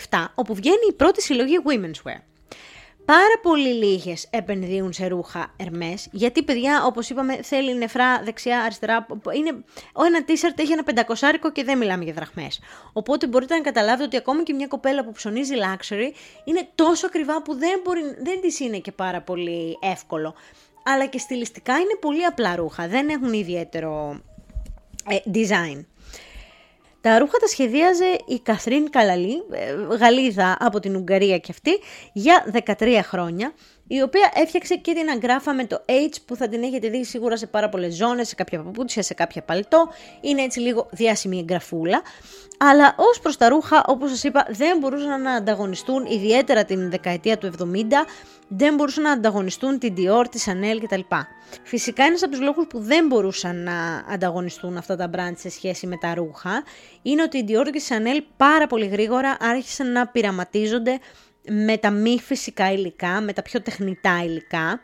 1967 0.09 0.25
όπου 0.35 0.55
βγαίνει 0.55 0.85
η 0.89 0.93
πρώτη 0.93 1.21
συλλογή 1.21 1.57
Women's 1.65 2.09
Wear. 2.09 2.36
Πάρα 3.07 3.39
πολύ 3.41 3.73
λίγες 3.73 4.27
επενδύουν 4.29 4.93
σε 4.93 5.07
ρούχα 5.07 5.53
Ερμέ, 5.57 5.93
γιατί 6.11 6.43
παιδιά, 6.43 6.83
όπως 6.85 7.09
είπαμε, 7.09 7.41
θέλει 7.41 7.75
νεφρά 7.75 8.23
δεξιά, 8.23 8.61
αριστερά. 8.61 9.07
Είναι, 9.35 9.63
ο 9.93 10.03
ένα 10.03 10.25
t-shirt 10.27 10.59
έχει 10.59 10.71
ένα 10.71 10.83
πεντακοσάρικο 10.83 11.51
και 11.51 11.63
δεν 11.63 11.77
μιλάμε 11.77 12.03
για 12.03 12.13
δραχμές. 12.13 12.59
Οπότε 12.93 13.27
μπορείτε 13.27 13.55
να 13.55 13.61
καταλάβετε 13.61 14.03
ότι 14.03 14.17
ακόμη 14.17 14.43
και 14.43 14.53
μια 14.53 14.67
κοπέλα 14.67 15.03
που 15.03 15.11
ψωνίζει 15.11 15.53
luxury 15.55 16.11
είναι 16.43 16.67
τόσο 16.75 17.05
ακριβά 17.05 17.41
που 17.41 17.55
δεν, 17.55 17.81
μπορεί, 17.83 18.01
δεν 18.23 18.41
της 18.41 18.59
είναι 18.59 18.77
και 18.77 18.91
πάρα 18.91 19.21
πολύ 19.21 19.77
εύκολο. 19.81 20.35
Αλλά 20.83 21.05
και 21.05 21.17
στιλιστικά 21.17 21.73
είναι 21.73 21.97
πολύ 21.99 22.25
απλά 22.25 22.55
ρούχα, 22.55 22.87
δεν 22.87 23.09
έχουν 23.09 23.33
ιδιαίτερο 23.33 24.21
ε, 25.09 25.17
design. 25.33 25.85
Τα 27.01 27.19
ρούχα 27.19 27.37
τα 27.37 27.47
σχεδίαζε 27.47 28.17
η 28.25 28.39
Καθρίν 28.39 28.89
Καλαλή, 28.89 29.43
ε, 29.51 29.95
Γαλλίδα 29.95 30.57
από 30.59 30.79
την 30.79 30.95
Ουγγαρία 30.95 31.37
και 31.37 31.51
αυτή, 31.51 31.71
για 32.13 32.63
13 32.79 32.99
χρόνια, 33.03 33.53
η 33.87 34.01
οποία 34.01 34.31
έφτιαξε 34.33 34.75
και 34.75 34.93
την 34.93 35.09
αγκράφα 35.09 35.53
με 35.53 35.65
το 35.65 35.83
H 35.85 36.15
που 36.25 36.35
θα 36.35 36.47
την 36.47 36.63
έχετε 36.63 36.89
δει 36.89 37.05
σίγουρα 37.05 37.37
σε 37.37 37.47
πάρα 37.47 37.69
πολλές 37.69 37.95
ζώνες, 37.95 38.27
σε 38.27 38.35
κάποια 38.35 38.63
παπούτσια, 38.63 39.03
σε 39.03 39.13
κάποια 39.13 39.41
παλτό. 39.41 39.87
Είναι 40.21 40.41
έτσι 40.41 40.59
λίγο 40.59 40.87
διάσημη 40.91 41.37
εγγραφούλα. 41.37 42.01
Αλλά 42.57 42.95
ως 42.97 43.19
προς 43.19 43.37
τα 43.37 43.49
ρούχα, 43.49 43.83
όπως 43.87 44.09
σας 44.09 44.23
είπα, 44.23 44.47
δεν 44.49 44.77
μπορούσαν 44.77 45.21
να 45.21 45.31
ανταγωνιστούν 45.31 46.05
ιδιαίτερα 46.05 46.65
την 46.65 46.89
δεκαετία 46.89 47.37
του 47.37 47.51
70, 47.59 48.05
δεν 48.47 48.75
μπορούσαν 48.75 49.03
να 49.03 49.11
ανταγωνιστούν 49.11 49.79
την 49.79 49.93
Dior, 49.97 50.25
τη 50.31 50.39
Chanel 50.45 50.77
κτλ. 50.83 51.01
Φυσικά 51.63 52.03
ένας 52.03 52.23
από 52.23 52.31
τους 52.31 52.41
λόγους 52.41 52.67
που 52.67 52.79
δεν 52.79 53.07
μπορούσαν 53.07 53.63
να 53.63 54.05
ανταγωνιστούν 54.09 54.77
αυτά 54.77 54.95
τα 54.95 55.09
brand 55.13 55.33
σε 55.35 55.49
σχέση 55.49 55.87
με 55.87 55.97
τα 55.97 56.13
ρούχα 56.13 56.63
είναι 57.01 57.21
ότι 57.21 57.37
η 57.37 57.45
Dior 57.47 57.69
και 57.71 57.77
η 57.77 57.83
Chanel 57.89 58.21
πάρα 58.37 58.67
πολύ 58.67 58.85
γρήγορα 58.85 59.37
άρχισαν 59.39 59.91
να 59.91 60.07
πειραματίζονται 60.07 60.99
με 61.49 61.77
τα 61.77 61.89
μη 61.89 62.19
φυσικά 62.19 62.71
υλικά, 62.71 63.21
με 63.21 63.33
τα 63.33 63.41
πιο 63.41 63.61
τεχνητά 63.61 64.21
υλικά. 64.23 64.81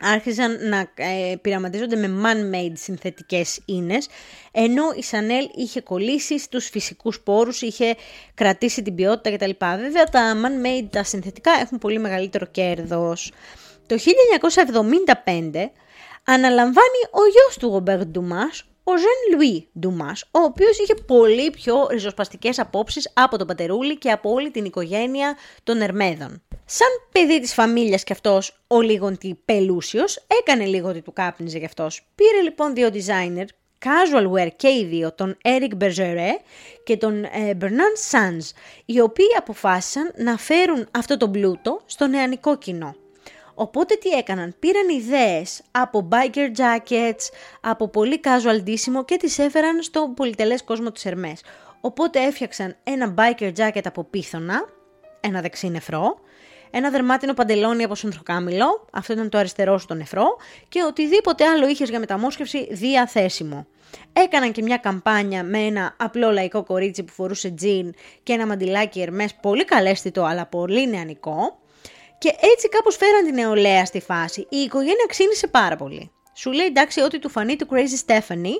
Άρχισαν 0.00 0.68
να 0.68 0.78
ε, 0.94 1.36
πειραματίζονται 1.40 1.96
με 1.96 2.20
man-made 2.22 2.72
συνθετικές 2.74 3.60
ίνες, 3.64 4.08
ενώ 4.52 4.82
η 4.96 5.04
Chanel 5.10 5.56
είχε 5.56 5.80
κολλήσει 5.80 6.38
στους 6.38 6.68
φυσικούς 6.68 7.20
πόρους, 7.20 7.62
είχε 7.62 7.96
κρατήσει 8.34 8.82
την 8.82 8.94
ποιότητα 8.94 9.36
κτλ. 9.36 9.50
Βέβαια 9.58 10.04
τα 10.04 10.34
man-made, 10.34 10.86
τα 10.90 11.04
συνθετικά 11.04 11.52
έχουν 11.62 11.78
πολύ 11.78 11.98
μεγαλύτερο 11.98 12.46
κέρδος. 12.46 13.32
Το 13.86 13.96
1975 13.98 15.70
αναλαμβάνει 16.24 17.00
ο 17.10 17.20
γιος 17.32 17.56
του 17.58 17.66
Γομπέρ 17.66 18.06
Ντουμάς, 18.06 18.67
ο 18.90 18.98
Ζεν 18.98 19.36
Λουί 19.38 19.68
Ντουμάς, 19.78 20.24
ο 20.30 20.40
οποίος 20.40 20.78
είχε 20.78 20.94
πολύ 20.94 21.50
πιο 21.50 21.86
ριζοσπαστικές 21.90 22.58
απόψεις 22.58 23.10
από 23.14 23.38
τον 23.38 23.46
πατερούλη 23.46 23.98
και 23.98 24.10
από 24.10 24.30
όλη 24.30 24.50
την 24.50 24.64
οικογένεια 24.64 25.36
των 25.62 25.80
Ερμέδων. 25.80 26.42
Σαν 26.64 26.88
παιδί 27.12 27.40
της 27.40 27.54
φαμίλιας 27.54 28.04
κι 28.04 28.12
αυτός, 28.12 28.60
ο 28.66 28.80
λίγοντι 28.80 29.40
πελούσιος, 29.44 30.26
έκανε 30.40 30.64
λίγο 30.64 30.88
ότι 30.88 31.02
του 31.02 31.12
κάπνιζε 31.12 31.58
γι' 31.58 31.64
αυτός. 31.64 32.06
Πήρε 32.14 32.42
λοιπόν 32.42 32.74
δύο 32.74 32.88
designer, 32.92 33.44
casual 33.84 34.30
wear 34.32 34.48
και 34.56 34.68
οι 34.68 34.84
δύο, 34.84 35.12
τον 35.12 35.36
Eric 35.44 35.84
Bergeret 35.84 36.40
και 36.84 36.96
τον 36.96 37.24
ε, 37.24 37.56
Bernard 37.60 38.10
Sanz, 38.10 38.50
οι 38.84 39.00
οποίοι 39.00 39.34
αποφάσισαν 39.38 40.12
να 40.16 40.36
φέρουν 40.36 40.88
αυτό 40.90 41.16
το 41.16 41.28
πλούτο 41.28 41.80
στο 41.86 42.06
νεανικό 42.06 42.58
κοινό. 42.58 42.94
Οπότε 43.60 43.94
τι 43.94 44.08
έκαναν, 44.08 44.54
πήραν 44.58 44.88
ιδέες 44.88 45.62
από 45.70 46.08
biker 46.12 46.58
jackets, 46.58 47.28
από 47.60 47.88
πολύ 47.88 48.20
casual 48.24 48.62
ντύσιμο 48.62 49.04
και 49.04 49.16
τις 49.16 49.38
έφεραν 49.38 49.82
στο 49.82 50.12
πολυτελές 50.16 50.64
κόσμο 50.64 50.92
της 50.92 51.04
Ερμές. 51.04 51.42
Οπότε 51.80 52.22
έφτιαξαν 52.22 52.76
ένα 52.84 53.14
biker 53.18 53.52
jacket 53.56 53.80
από 53.84 54.04
πίθωνα, 54.04 54.68
ένα 55.20 55.40
δεξί 55.40 55.68
νεφρό, 55.68 56.18
ένα 56.70 56.90
δερμάτινο 56.90 57.34
παντελόνι 57.34 57.84
από 57.84 57.94
συνθροκάμιλο, 57.94 58.86
αυτό 58.92 59.12
ήταν 59.12 59.28
το 59.28 59.38
αριστερό 59.38 59.78
στο 59.78 59.94
νεφρό, 59.94 60.36
και 60.68 60.82
οτιδήποτε 60.82 61.44
άλλο 61.44 61.68
είχες 61.68 61.88
για 61.88 61.98
μεταμόσχευση 61.98 62.68
διαθέσιμο. 62.70 63.66
Έκαναν 64.12 64.52
και 64.52 64.62
μια 64.62 64.76
καμπάνια 64.76 65.44
με 65.44 65.58
ένα 65.58 65.94
απλό 65.96 66.30
λαϊκό 66.30 66.62
κορίτσι 66.64 67.02
που 67.02 67.12
φορούσε 67.12 67.50
τζιν 67.50 67.94
και 68.22 68.32
ένα 68.32 68.46
μαντιλάκι 68.46 69.00
ερμές 69.00 69.34
πολύ 69.34 69.64
καλέσθητο 69.64 70.22
αλλά 70.22 70.46
πολύ 70.46 70.88
νεανικό. 70.88 71.58
Και 72.18 72.28
έτσι 72.28 72.68
κάπως 72.68 72.96
φέραν 72.96 73.24
την 73.24 73.34
νεολαία 73.34 73.84
στη 73.84 74.00
φάση. 74.00 74.46
Η 74.50 74.56
οικογένεια 74.56 75.06
ξύνησε 75.08 75.46
πάρα 75.46 75.76
πολύ. 75.76 76.10
Σου 76.34 76.50
λέει 76.50 76.66
εντάξει 76.66 77.00
ό,τι 77.00 77.18
του 77.18 77.30
φανεί 77.30 77.56
του 77.56 77.68
Crazy 77.70 78.06
Stephanie, 78.06 78.58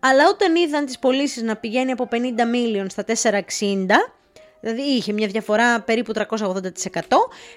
αλλά 0.00 0.28
όταν 0.28 0.56
είδαν 0.56 0.86
τις 0.86 0.98
πωλήσεις 0.98 1.42
να 1.42 1.56
πηγαίνει 1.56 1.92
από 1.92 2.08
50 2.12 2.14
million 2.16 2.86
στα 2.88 3.04
460, 3.04 3.86
δηλαδή 4.60 4.82
είχε 4.82 5.12
μια 5.12 5.26
διαφορά 5.26 5.80
περίπου 5.80 6.12
380%, 6.14 6.20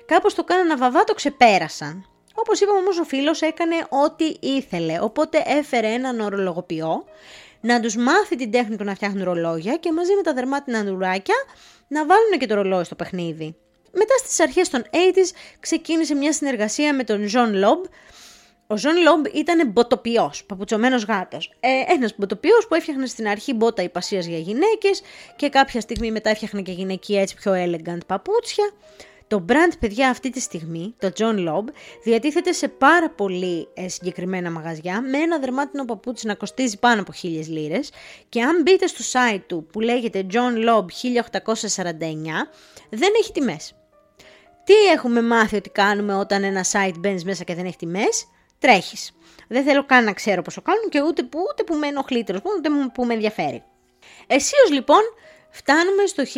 κάπως 0.05 0.33
το 0.33 0.43
κάνανε 0.43 0.75
βαβά, 0.75 1.03
το 1.03 1.13
ξεπέρασαν. 1.13 2.05
Όπως 2.33 2.59
είπαμε 2.59 2.79
όμως 2.79 2.99
ο 2.99 3.03
φίλος 3.03 3.41
έκανε 3.41 3.75
ό,τι 3.89 4.35
ήθελε, 4.39 4.99
οπότε 5.01 5.43
έφερε 5.45 5.87
έναν 5.87 6.19
ορολογοποιό, 6.19 7.03
να 7.61 7.79
τους 7.79 7.95
μάθει 7.95 8.35
την 8.35 8.51
τέχνη 8.51 8.75
του 8.75 8.83
να 8.83 8.95
φτιάχνουν 8.95 9.23
ρολόγια 9.23 9.75
και 9.75 9.93
μαζί 9.93 10.15
με 10.15 10.21
τα 10.21 10.33
δερμάτινα 10.33 10.83
νουράκια 10.83 11.35
να 11.87 12.05
βάλουν 12.05 12.39
και 12.39 12.45
το 12.45 12.55
ρολόι 12.55 12.83
στο 12.83 12.95
παιχνίδι. 12.95 13.55
Μετά 13.91 14.17
στις 14.17 14.39
αρχές 14.39 14.69
των 14.69 14.83
80s 14.91 15.35
ξεκίνησε 15.59 16.15
μια 16.15 16.33
συνεργασία 16.33 16.93
με 16.93 17.03
τον 17.03 17.29
John 17.33 17.65
Lobb. 17.65 17.89
Ο 18.67 18.75
John 18.75 18.77
Lobb 19.27 19.33
ήταν 19.33 19.67
μποτοποιός, 19.67 20.43
παπουτσωμένος 20.45 21.03
γάτος. 21.05 21.53
Ε, 21.59 21.93
ένας 21.93 22.13
μποτοποιός 22.17 22.67
που 22.67 22.75
έφτιαχνε 22.75 23.05
στην 23.05 23.27
αρχή 23.27 23.53
μπότα 23.53 23.83
υπασίας 23.83 24.25
για 24.25 24.37
γυναίκες 24.37 25.01
και 25.35 25.49
κάποια 25.49 25.81
στιγμή 25.81 26.11
μετά 26.11 26.29
έφτιαχνε 26.29 26.61
και 26.61 26.71
γυναικεία 26.71 27.21
έτσι 27.21 27.35
πιο 27.35 27.53
elegant 27.53 28.05
παπούτσια. 28.05 28.71
Το 29.29 29.45
brand, 29.49 29.73
παιδιά, 29.79 30.09
αυτή 30.09 30.29
τη 30.29 30.39
στιγμή, 30.39 30.95
το 30.99 31.11
John 31.17 31.49
Lobb, 31.49 31.63
διατίθεται 32.03 32.51
σε 32.51 32.67
πάρα 32.67 33.09
πολύ 33.09 33.67
ε, 33.73 33.87
συγκεκριμένα 33.87 34.51
μαγαζιά 34.51 35.01
με 35.01 35.17
ένα 35.17 35.39
δερμάτινο 35.39 35.85
παπούτσι 35.85 36.27
να 36.27 36.35
κοστίζει 36.35 36.79
πάνω 36.79 37.01
από 37.01 37.11
1000 37.21 37.45
λίρες 37.47 37.91
και 38.29 38.41
αν 38.41 38.61
μπείτε 38.61 38.87
στο 38.87 39.03
site 39.11 39.41
του 39.47 39.67
που 39.71 39.79
λέγεται 39.79 40.25
John 40.31 40.69
Lobb 40.69 40.85
1849, 40.85 40.85
δεν 42.89 43.11
έχει 43.19 43.31
τιμές. 43.33 43.78
Τι 44.69 44.75
έχουμε 44.93 45.21
μάθει 45.21 45.55
ότι 45.55 45.69
κάνουμε 45.69 46.15
όταν 46.15 46.43
ένα 46.43 46.65
site 46.71 46.93
μπαίνεις 46.99 47.23
μέσα 47.23 47.43
και 47.43 47.55
δεν 47.55 47.65
έχει 47.65 47.77
τιμές, 47.77 48.27
τρέχεις. 48.59 49.11
Δεν 49.47 49.63
θέλω 49.63 49.85
καν 49.85 50.03
να 50.03 50.13
ξέρω 50.13 50.41
πόσο 50.41 50.61
κάνουν 50.61 50.89
και 50.89 51.01
ούτε 51.01 51.23
που, 51.23 51.39
ούτε 51.51 51.63
που 51.63 51.75
με 51.75 51.87
ενοχλεί 51.87 52.19
ούτε 52.19 52.69
που 52.93 53.05
με 53.05 53.13
ενδιαφέρει. 53.13 53.63
Εσείως 54.27 54.71
λοιπόν 54.71 54.99
φτάνουμε 55.49 56.05
στο 56.05 56.23
1984 56.23 56.33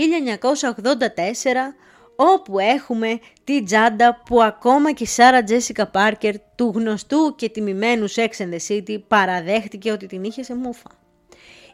όπου 2.15 2.60
έχουμε 2.60 3.20
τη 3.44 3.63
τζάντα 3.63 4.22
που 4.26 4.44
ακόμα 4.44 4.91
και 4.91 5.04
η 5.04 5.08
Σάρα 5.08 5.44
Τζέσικα 5.44 5.88
Πάρκερ 5.88 6.36
του 6.56 6.72
γνωστού 6.76 7.36
και 7.36 7.50
τιμημένου 7.50 8.10
Sex 8.12 8.30
and 8.38 8.54
the 8.54 8.60
City 8.67 9.02
παραδέχτηκε 9.08 9.91
ότι 9.91 10.06
την 10.06 10.24
είχε 10.24 10.44
σε 10.44 10.56
μούφα. 10.56 11.00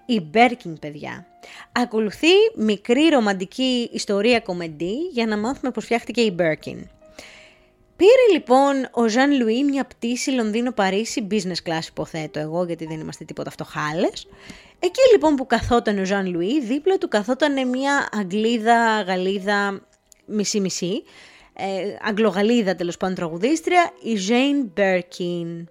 Η 0.10 0.22
Μπέρκιν, 0.22 0.80
παιδιά. 0.80 1.26
Ακολουθεί 1.72 2.34
μικρή 2.56 3.08
ρομαντική 3.08 3.90
ιστορία 3.94 4.40
κομμεντή 4.40 4.96
για 5.12 5.26
να 5.26 5.38
μάθουμε 5.38 5.72
πώς 5.72 5.84
φτιάχτηκε 5.84 6.22
η 6.22 6.32
Μπέρκιν. 6.34 6.88
Πήρε 7.96 8.32
λοιπόν 8.32 8.88
ο 8.92 9.08
Ζαν 9.08 9.38
Λουί 9.42 9.64
μια 9.64 9.86
πτήση 9.86 10.32
Λονδίνο-Παρίσι, 10.32 11.28
business 11.32 11.70
class 11.70 11.88
υποθέτω 11.90 12.40
εγώ 12.40 12.66
γιατί 12.66 12.86
δεν 12.86 13.00
είμαστε 13.00 13.26
τίποτα 13.26 13.52
φτωχάλες. 13.52 14.28
Εκεί 14.80 15.00
λοιπόν 15.12 15.36
που 15.36 15.46
καθόταν 15.46 15.98
ο 15.98 16.06
Ζαν 16.06 16.28
Λουί, 16.28 16.62
δίπλα 16.62 16.98
του 16.98 17.08
καθόταν 17.08 17.68
μια 17.70 18.10
Αγγλίδα, 18.12 19.02
Γαλλίδα, 19.02 19.82
μισή-μισή, 20.26 21.04
ε, 21.54 21.66
Αγγλογαλίδα 22.02 22.76
τέλος 22.76 22.98
πάντων 22.98 23.16
τραγουδίστρια, 23.16 23.92
η 24.02 24.18
Jane 24.30 24.70
Μπέρκιν. 24.74 25.70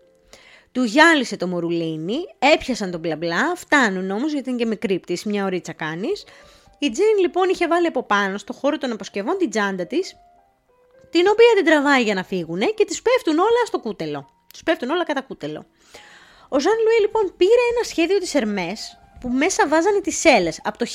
Του 0.76 0.84
γυάλισε 0.84 1.36
το 1.36 1.46
μουρουλίνι, 1.46 2.16
έπιασαν 2.38 2.90
τον 2.90 3.00
μπλα 3.00 3.16
μπλα, 3.16 3.54
φτάνουν 3.56 4.10
όμως 4.10 4.32
γιατί 4.32 4.50
είναι 4.50 4.58
και 4.58 4.66
μικρή 4.66 4.98
πτήση, 4.98 5.28
μια 5.28 5.44
ωρίτσα 5.44 5.72
κάνεις. 5.72 6.24
Η 6.78 6.90
Τζέιν 6.90 7.18
λοιπόν 7.20 7.48
είχε 7.48 7.66
βάλει 7.66 7.86
από 7.86 8.02
πάνω 8.02 8.38
στο 8.38 8.52
χώρο 8.52 8.78
των 8.78 8.92
αποσκευών 8.92 9.38
την 9.38 9.50
τσάντα 9.50 9.86
της, 9.86 10.16
την 11.10 11.26
οποία 11.28 11.52
την 11.56 11.64
τραβάει 11.64 12.02
για 12.02 12.14
να 12.14 12.24
φύγουν 12.24 12.60
και 12.60 12.84
τη 12.84 12.98
πέφτουν 13.02 13.38
όλα 13.38 13.62
στο 13.66 13.78
κούτελο. 13.78 14.28
Τους 14.52 14.62
πέφτουν 14.62 14.90
όλα 14.90 15.04
κατά 15.04 15.20
κούτελο. 15.20 15.66
Ο 16.48 16.60
Ζαν 16.60 16.72
Λουί 16.84 17.00
λοιπόν 17.00 17.34
πήρε 17.36 17.64
ένα 17.74 17.84
σχέδιο 17.84 18.18
της 18.18 18.34
Ερμές 18.34 18.98
που 19.20 19.28
μέσα 19.28 19.68
βάζανε 19.68 20.00
τις 20.00 20.18
σέλες. 20.18 20.60
Από 20.64 20.78
το 20.78 20.86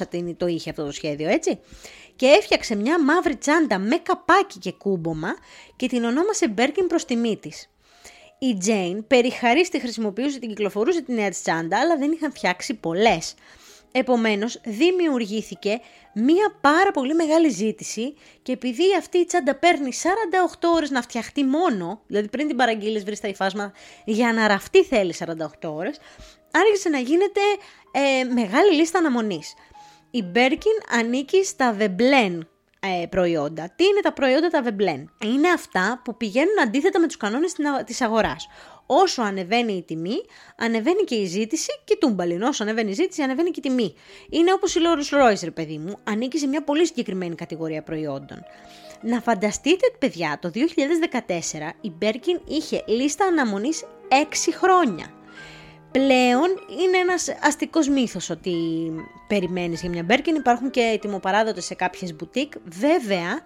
1900 0.00 0.34
το 0.36 0.46
είχε 0.46 0.70
αυτό 0.70 0.84
το 0.84 0.92
σχέδιο, 0.92 1.28
έτσι. 1.28 1.60
Και 2.16 2.26
έφτιαξε 2.26 2.76
μια 2.76 3.04
μαύρη 3.04 3.36
τσάντα 3.36 3.78
με 3.78 3.96
καπάκι 3.96 4.58
και 4.58 4.72
κούμπομα 4.72 5.34
και 5.76 5.88
την 5.88 6.04
ονόμασε 6.04 6.54
Birkin 6.56 6.84
προς 6.88 7.04
τιμή 7.04 7.36
της 7.36 7.69
η 8.42 8.56
Τζέιν 8.58 9.06
περιχαρίστη 9.06 9.80
χρησιμοποιούσε 9.80 10.38
την 10.38 10.48
κυκλοφορούσε 10.48 11.02
τη 11.02 11.12
νέα 11.12 11.28
της 11.28 11.42
τσάντα, 11.42 11.80
αλλά 11.80 11.96
δεν 11.96 12.12
είχαν 12.12 12.32
φτιάξει 12.32 12.74
πολλές. 12.74 13.34
Επομένως, 13.92 14.60
δημιουργήθηκε 14.64 15.80
μία 16.14 16.56
πάρα 16.60 16.90
πολύ 16.90 17.14
μεγάλη 17.14 17.48
ζήτηση 17.48 18.14
και 18.42 18.52
επειδή 18.52 18.82
αυτή 18.98 19.18
η 19.18 19.24
τσάντα 19.24 19.54
παίρνει 19.54 19.90
48 19.92 20.68
ώρες 20.74 20.90
να 20.90 21.02
φτιαχτεί 21.02 21.44
μόνο, 21.44 22.02
δηλαδή 22.06 22.28
πριν 22.28 22.46
την 22.46 22.56
παραγγείλεις 22.56 23.04
βρεις 23.04 23.20
τα 23.20 23.28
υφάσματα, 23.28 23.72
για 24.04 24.32
να 24.32 24.48
ραφτεί 24.48 24.84
θέλει 24.84 25.14
48 25.18 25.24
ώρες, 25.62 25.98
άρχισε 26.50 26.88
να 26.88 26.98
γίνεται 26.98 27.40
ε, 27.92 28.24
μεγάλη 28.24 28.74
λίστα 28.74 28.98
αναμονής. 28.98 29.54
Η 30.10 30.22
Μπέρκιν 30.22 30.78
ανήκει 30.90 31.44
στα 31.44 31.76
Veblen 31.78 32.38
ε, 32.80 33.06
προϊόντα. 33.06 33.72
Τι 33.76 33.84
είναι 33.84 34.00
τα 34.02 34.12
προϊόντα 34.12 34.48
τα 34.48 34.62
Veblen. 34.64 35.04
Είναι 35.24 35.48
αυτά 35.54 36.00
που 36.04 36.16
πηγαίνουν 36.16 36.60
αντίθετα 36.62 37.00
με 37.00 37.06
τους 37.06 37.16
κανόνες 37.16 37.52
της 37.84 38.00
αγοράς. 38.00 38.48
Όσο 38.86 39.22
ανεβαίνει 39.22 39.72
η 39.72 39.82
τιμή, 39.82 40.20
ανεβαίνει 40.56 41.04
και 41.04 41.14
η 41.14 41.24
ζήτηση 41.24 41.70
και 41.84 41.96
τούμπαλιν. 42.00 42.42
Όσο 42.42 42.62
ανεβαίνει 42.62 42.90
η 42.90 42.94
ζήτηση, 42.94 43.22
ανεβαίνει 43.22 43.50
και 43.50 43.60
η 43.64 43.68
τιμή. 43.68 43.94
Είναι 44.30 44.52
όπως 44.52 44.74
η 44.74 44.80
Rolls 44.82 45.18
Royce, 45.18 45.40
ρε 45.44 45.50
παιδί 45.50 45.78
μου, 45.78 45.98
ανήκει 46.04 46.38
σε 46.38 46.46
μια 46.46 46.62
πολύ 46.62 46.86
συγκεκριμένη 46.86 47.34
κατηγορία 47.34 47.82
προϊόντων. 47.82 48.44
Να 49.02 49.20
φανταστείτε, 49.20 49.86
παιδιά, 49.98 50.38
το 50.40 50.50
2014 50.54 51.74
η 51.80 51.92
Birkin 52.02 52.40
είχε 52.48 52.84
λίστα 52.86 53.24
αναμονής 53.24 53.84
6 54.08 54.52
χρόνια. 54.52 55.19
Πλέον 55.92 56.48
είναι 56.80 56.98
ένας 56.98 57.28
αστικός 57.42 57.88
μύθος 57.88 58.30
ότι 58.30 58.54
περιμένεις 59.28 59.80
για 59.80 59.90
μια 59.90 60.06
Birkin, 60.08 60.36
υπάρχουν 60.36 60.70
και 60.70 60.80
ετοιμοπαράδοτες 60.80 61.64
σε 61.64 61.74
κάποιες 61.74 62.14
μπουτίκ. 62.14 62.52
Βέβαια, 62.64 63.40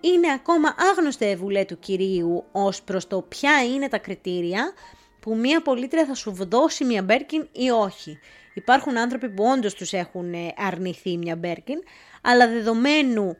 είναι 0.00 0.32
ακόμα 0.34 0.74
άγνωστη 0.90 1.26
ευουλέ 1.26 1.64
του 1.64 1.78
κυρίου 1.78 2.44
ως 2.52 2.82
προς 2.82 3.06
το 3.06 3.22
ποια 3.22 3.64
είναι 3.64 3.88
τα 3.88 3.98
κριτήρια 3.98 4.72
που 5.20 5.36
μία 5.36 5.62
πολίτρια 5.62 6.06
θα 6.06 6.14
σου 6.14 6.46
δώσει 6.50 6.84
μια 6.84 7.06
Birkin 7.08 7.46
ή 7.52 7.70
όχι. 7.70 8.18
Υπάρχουν 8.54 8.98
άνθρωποι 8.98 9.28
που 9.28 9.44
όντως 9.44 9.74
τους 9.74 9.92
έχουν 9.92 10.34
αρνηθεί 10.56 11.16
μια 11.16 11.40
Birkin, 11.42 11.78
αλλά 12.22 12.48
δεδομένου 12.48 13.36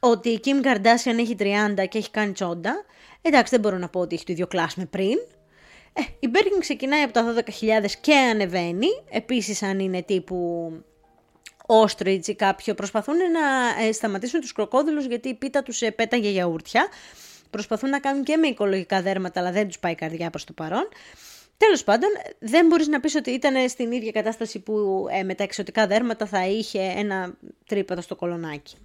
ότι 0.00 0.28
η 0.28 0.40
Kim 0.44 0.66
Kardashian 0.66 1.18
έχει 1.18 1.36
30 1.38 1.86
και 1.88 1.98
έχει 1.98 2.10
κάνει 2.10 2.32
τσόντα, 2.32 2.84
εντάξει 3.22 3.50
δεν 3.50 3.60
μπορώ 3.60 3.78
να 3.78 3.88
πω 3.88 4.00
ότι 4.00 4.14
έχει 4.14 4.24
το 4.24 4.32
ίδιο 4.32 4.46
κλάσ 4.46 4.74
με 4.74 4.84
πριν, 4.84 5.18
ε, 5.98 6.02
η 6.18 6.30
Birkin 6.34 6.58
ξεκινάει 6.60 7.02
από 7.02 7.12
τα 7.12 7.34
12.000 7.34 7.90
και 8.00 8.14
ανεβαίνει, 8.14 8.88
επίσης 9.10 9.62
αν 9.62 9.78
είναι 9.78 10.02
τύπου 10.02 10.70
ostrich 11.66 12.26
ή 12.26 12.34
κάποιο, 12.34 12.74
προσπαθούν 12.74 13.16
να 13.16 13.84
ε, 13.84 13.92
σταματήσουν 13.92 14.40
τους 14.40 14.52
κροκόδιλους 14.52 15.04
γιατί 15.04 15.28
η 15.28 15.34
πίτα 15.34 15.62
τους 15.62 15.82
ε, 15.82 15.90
πέταγε 15.90 16.28
γιαούρτια, 16.28 16.88
προσπαθούν 17.50 17.90
να 17.90 18.00
κάνουν 18.00 18.24
και 18.24 18.36
με 18.36 18.46
οικολογικά 18.46 19.02
δέρματα 19.02 19.40
αλλά 19.40 19.52
δεν 19.52 19.66
τους 19.66 19.78
πάει 19.78 19.92
η 19.92 19.94
καρδιά 19.94 20.30
προς 20.30 20.44
το 20.44 20.52
παρόν. 20.52 20.88
Τέλος 21.56 21.84
πάντων, 21.84 22.10
δεν 22.38 22.66
μπορείς 22.66 22.88
να 22.88 23.00
πεις 23.00 23.14
ότι 23.14 23.30
ήταν 23.30 23.68
στην 23.68 23.92
ίδια 23.92 24.10
κατάσταση 24.10 24.58
που 24.58 25.06
ε, 25.10 25.22
με 25.22 25.34
τα 25.34 25.42
εξωτικά 25.42 25.86
δέρματα 25.86 26.26
θα 26.26 26.46
είχε 26.46 26.92
ένα 26.96 27.34
τρύπατο 27.66 28.00
στο 28.00 28.16
κολονάκι. 28.16 28.76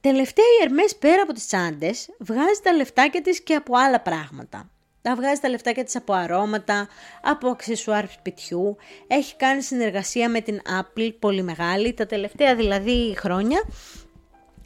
Τελευταία 0.00 0.44
η 0.60 0.64
Ερμές 0.64 0.96
πέρα 0.96 1.22
από 1.22 1.32
τις 1.32 1.46
τσάντες 1.46 2.08
βγάζει 2.18 2.60
τα 2.62 2.72
λεφτάκια 2.72 3.22
της 3.22 3.40
και 3.40 3.54
από 3.54 3.76
άλλα 3.76 4.00
πράγματα. 4.00 4.70
Τα 5.02 5.14
βγάζει 5.14 5.40
τα 5.40 5.48
λεφτάκια 5.48 5.84
της 5.84 5.96
από 5.96 6.12
αρώματα, 6.12 6.88
από 7.22 7.48
αξεσουάρ 7.48 8.08
σπιτιού. 8.08 8.76
Έχει 9.06 9.36
κάνει 9.36 9.62
συνεργασία 9.62 10.28
με 10.28 10.40
την 10.40 10.60
Apple 10.80 11.14
πολύ 11.18 11.42
μεγάλη, 11.42 11.92
τα 11.94 12.06
τελευταία 12.06 12.54
δηλαδή 12.54 13.14
χρόνια. 13.18 13.62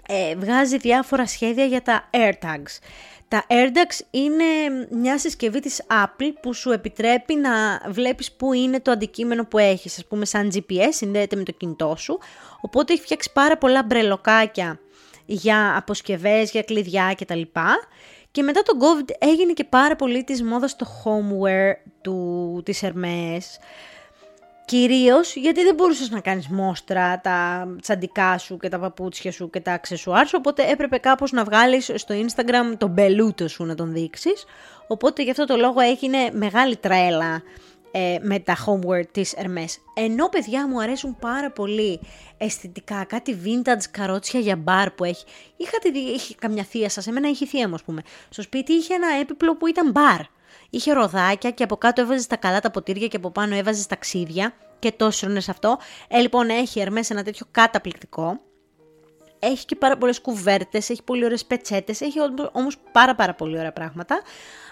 Ε, 0.08 0.34
βγάζει 0.36 0.76
διάφορα 0.76 1.26
σχέδια 1.26 1.64
για 1.64 1.82
τα 1.82 2.10
AirTags. 2.10 2.78
Τα 3.28 3.46
AirTags 3.48 4.06
είναι 4.10 4.44
μια 4.90 5.18
συσκευή 5.18 5.60
της 5.60 5.82
Apple 5.90 6.32
που 6.42 6.54
σου 6.54 6.70
επιτρέπει 6.70 7.34
να 7.34 7.80
βλέπεις 7.88 8.32
πού 8.32 8.52
είναι 8.52 8.80
το 8.80 8.90
αντικείμενο 8.90 9.44
που 9.44 9.58
έχεις. 9.58 9.96
Ας 9.96 10.06
πούμε 10.06 10.24
σαν 10.24 10.50
GPS 10.54 10.88
συνδέεται 10.90 11.36
με 11.36 11.42
το 11.42 11.52
κινητό 11.52 11.94
σου. 11.98 12.18
Οπότε 12.60 12.92
έχει 12.92 13.02
φτιάξει 13.02 13.32
πάρα 13.32 13.58
πολλά 13.58 13.82
μπρελοκάκια 13.82 14.80
για 15.26 15.76
αποσκευές, 15.76 16.50
για 16.50 16.62
κλειδιά 16.62 17.14
κτλ. 17.18 17.42
Και 17.42 18.23
μετά 18.42 18.62
τον 18.62 18.78
COVID 18.80 19.08
έγινε 19.18 19.52
και 19.52 19.64
πάρα 19.64 19.96
πολύ 19.96 20.24
της 20.24 20.42
μόδας 20.42 20.70
στο 20.70 20.86
homeware 20.86 21.74
του, 22.00 22.62
της 22.64 22.82
Hermes. 22.84 23.44
Κυρίως 24.64 25.36
γιατί 25.36 25.62
δεν 25.62 25.74
μπορούσες 25.74 26.10
να 26.10 26.20
κάνεις 26.20 26.48
μόστρα 26.48 27.20
τα 27.20 27.68
τσαντικά 27.80 28.38
σου 28.38 28.56
και 28.56 28.68
τα 28.68 28.78
παπούτσια 28.78 29.32
σου 29.32 29.50
και 29.50 29.60
τα 29.60 29.72
αξεσουάρ 29.72 30.26
σου, 30.26 30.36
οπότε 30.38 30.70
έπρεπε 30.70 30.98
κάπως 30.98 31.32
να 31.32 31.44
βγάλεις 31.44 31.90
στο 31.94 32.14
Instagram 32.14 32.76
τον 32.78 32.90
μπελούτο 32.90 33.48
σου 33.48 33.64
να 33.64 33.74
τον 33.74 33.92
δείξεις. 33.92 34.44
Οπότε 34.86 35.22
γι' 35.22 35.30
αυτό 35.30 35.44
το 35.44 35.56
λόγο 35.56 35.80
έγινε 35.80 36.18
μεγάλη 36.32 36.76
τρέλα 36.76 37.42
ε, 37.96 38.18
με 38.20 38.38
τα 38.38 38.56
homeware 38.66 39.06
της 39.10 39.34
Hermes. 39.36 39.76
Ενώ 39.94 40.28
παιδιά 40.28 40.68
μου 40.68 40.80
αρέσουν 40.80 41.16
πάρα 41.20 41.50
πολύ 41.50 42.00
αισθητικά, 42.38 43.04
κάτι 43.04 43.36
vintage 43.44 43.84
καρότσια 43.90 44.40
για 44.40 44.56
μπαρ 44.56 44.90
που 44.90 45.04
έχει. 45.04 45.24
Είχατε 45.56 45.90
δει, 45.90 45.98
είχε 45.98 46.34
καμιά 46.38 46.64
θεία 46.64 46.88
σας, 46.88 47.06
εμένα 47.06 47.28
είχε 47.28 47.46
θεία 47.46 47.68
μου 47.68 47.74
ας 47.74 47.82
πούμε. 47.82 48.02
Στο 48.28 48.42
σπίτι 48.42 48.72
είχε 48.72 48.94
ένα 48.94 49.08
έπιπλο 49.20 49.56
που 49.56 49.66
ήταν 49.66 49.90
μπαρ. 49.90 50.20
Είχε 50.70 50.92
ροδάκια 50.92 51.50
και 51.50 51.62
από 51.62 51.76
κάτω 51.76 52.00
έβαζες 52.00 52.26
τα 52.26 52.36
καλά 52.36 52.60
τα 52.60 52.70
ποτήρια 52.70 53.06
και 53.06 53.16
από 53.16 53.30
πάνω 53.30 53.54
έβαζες 53.54 53.86
τα 53.86 53.96
ξύδια 53.96 54.54
και 54.78 54.92
το 54.92 55.10
σε 55.10 55.50
αυτό. 55.50 55.78
Ε, 56.08 56.18
λοιπόν, 56.18 56.48
έχει 56.48 56.82
Hermes 56.86 57.10
ένα 57.10 57.22
τέτοιο 57.22 57.46
καταπληκτικό. 57.50 58.40
Έχει 59.44 59.64
και 59.64 59.76
πάρα 59.76 59.96
πολλές 59.96 60.20
κουβέρτες, 60.20 60.90
έχει 60.90 61.02
πολύ 61.02 61.24
ωραίες 61.24 61.44
πετσέτες, 61.44 62.00
έχει 62.00 62.18
όμως 62.52 62.76
πάρα 62.92 63.14
πάρα 63.14 63.34
πολύ 63.34 63.58
ωραία 63.58 63.72
πράγματα 63.72 64.22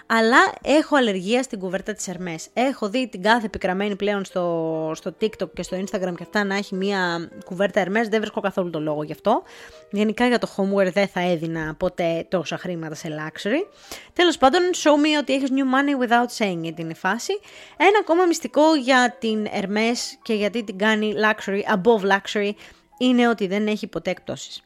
αλλά 0.05 0.37
έχω 0.61 0.95
αλλεργία 0.95 1.43
στην 1.43 1.59
κουβέρτα 1.59 1.93
της 1.93 2.07
Hermes. 2.11 2.45
Έχω 2.53 2.89
δει 2.89 3.07
την 3.07 3.21
κάθε 3.21 3.45
επικραμένη 3.45 3.95
πλέον 3.95 4.25
στο, 4.25 4.91
στο 4.95 5.15
TikTok 5.21 5.53
και 5.53 5.63
στο 5.63 5.77
Instagram 5.77 6.13
και 6.15 6.23
αυτά 6.23 6.43
να 6.43 6.55
έχει 6.55 6.75
μια 6.75 7.29
κουβέρτα 7.45 7.83
Hermes, 7.83 8.07
δεν 8.09 8.19
βρίσκω 8.19 8.41
καθόλου 8.41 8.69
το 8.69 8.79
λόγο 8.79 9.03
γι' 9.03 9.11
αυτό. 9.11 9.43
Γενικά 9.91 10.27
για 10.27 10.39
το 10.39 10.49
homeware 10.55 10.91
δεν 10.93 11.07
θα 11.07 11.19
έδινα 11.19 11.75
ποτέ 11.79 12.25
τόσα 12.29 12.57
χρήματα 12.57 12.95
σε 12.95 13.07
luxury. 13.09 13.67
Τέλος 14.13 14.37
πάντων, 14.37 14.61
show 14.83 14.91
me 14.91 15.19
ότι 15.19 15.33
έχεις 15.33 15.49
new 15.51 15.53
money 15.53 16.07
without 16.07 16.37
saying 16.37 16.67
it 16.67 16.79
είναι 16.79 16.91
η 16.91 16.95
φάση. 16.95 17.39
Ένα 17.77 17.97
ακόμα 18.01 18.25
μυστικό 18.25 18.75
για 18.75 19.15
την 19.19 19.47
Hermes 19.47 20.17
και 20.21 20.33
γιατί 20.33 20.63
την 20.63 20.77
κάνει 20.77 21.13
luxury, 21.17 21.61
above 21.75 22.01
luxury, 22.11 22.51
είναι 22.97 23.27
ότι 23.27 23.47
δεν 23.47 23.67
έχει 23.67 23.87
ποτέ 23.87 24.09
εκτόσεις. 24.09 24.61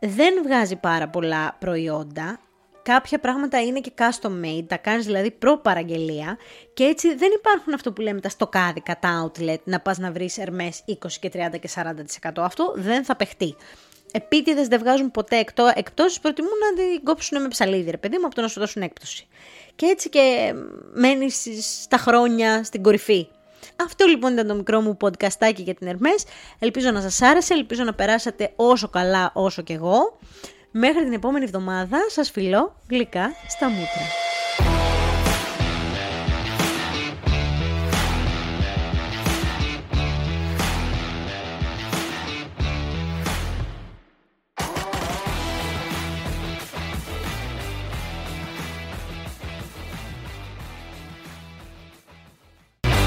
Δεν 0.00 0.42
βγάζει 0.44 0.76
πάρα 0.76 1.08
πολλά 1.08 1.56
προϊόντα, 1.58 2.40
κάποια 2.82 3.18
πράγματα 3.18 3.62
είναι 3.62 3.80
και 3.80 3.92
custom 3.98 4.44
made, 4.44 4.64
τα 4.66 4.76
κάνεις 4.76 5.06
δηλαδή 5.06 5.30
προ-παραγγελία 5.30 6.38
και 6.74 6.84
έτσι 6.84 7.14
δεν 7.14 7.30
υπάρχουν 7.38 7.74
αυτό 7.74 7.92
που 7.92 8.00
λέμε 8.00 8.20
τα 8.20 8.28
στοκάδικα, 8.28 8.98
τα 8.98 9.32
outlet, 9.32 9.62
να 9.64 9.80
πας 9.80 9.98
να 9.98 10.12
βρεις 10.12 10.38
ερμές 10.38 10.84
20 10.86 10.94
και 11.20 11.30
30 11.34 11.58
και 11.60 11.68
40%. 11.74 12.30
Αυτό 12.36 12.72
δεν 12.76 13.04
θα 13.04 13.16
παιχτεί. 13.16 13.56
Επίτηδες 14.12 14.68
δεν 14.68 14.78
βγάζουν 14.78 15.10
ποτέ 15.10 15.36
εκτό, 15.36 15.72
εκτός, 15.74 16.20
προτιμούν 16.20 16.52
να 16.70 16.82
την 16.82 17.04
κόψουν 17.04 17.42
με 17.42 17.48
ψαλίδι, 17.48 17.90
ρε 17.90 17.96
παιδί 17.96 18.18
μου, 18.18 18.26
από 18.26 18.34
το 18.34 18.40
να 18.40 18.48
σου 18.48 18.60
δώσουν 18.60 18.82
έκπτωση. 18.82 19.26
Και 19.76 19.86
έτσι 19.86 20.08
και 20.08 20.54
μένεις 20.92 21.46
στα 21.82 21.96
χρόνια 21.96 22.64
στην 22.64 22.82
κορυφή. 22.82 23.28
Αυτό 23.84 24.06
λοιπόν 24.06 24.32
ήταν 24.32 24.46
το 24.46 24.54
μικρό 24.54 24.80
μου 24.80 24.96
podcastάκι 25.00 25.56
για 25.56 25.74
την 25.74 25.86
Ερμές. 25.86 26.24
Ελπίζω 26.58 26.90
να 26.90 27.00
σας 27.00 27.22
άρεσε, 27.22 27.54
ελπίζω 27.54 27.84
να 27.84 27.94
περάσατε 27.94 28.52
όσο 28.56 28.88
καλά 28.88 29.30
όσο 29.34 29.62
και 29.62 29.72
εγώ. 29.72 30.18
Μέχρι 30.70 31.04
την 31.04 31.12
επόμενη 31.12 31.44
εβδομάδα 31.44 31.98
σας 32.08 32.30
φιλώ 32.30 32.76
γλυκά 32.88 33.30
στα 33.48 33.68
μούτρα. 33.68 34.29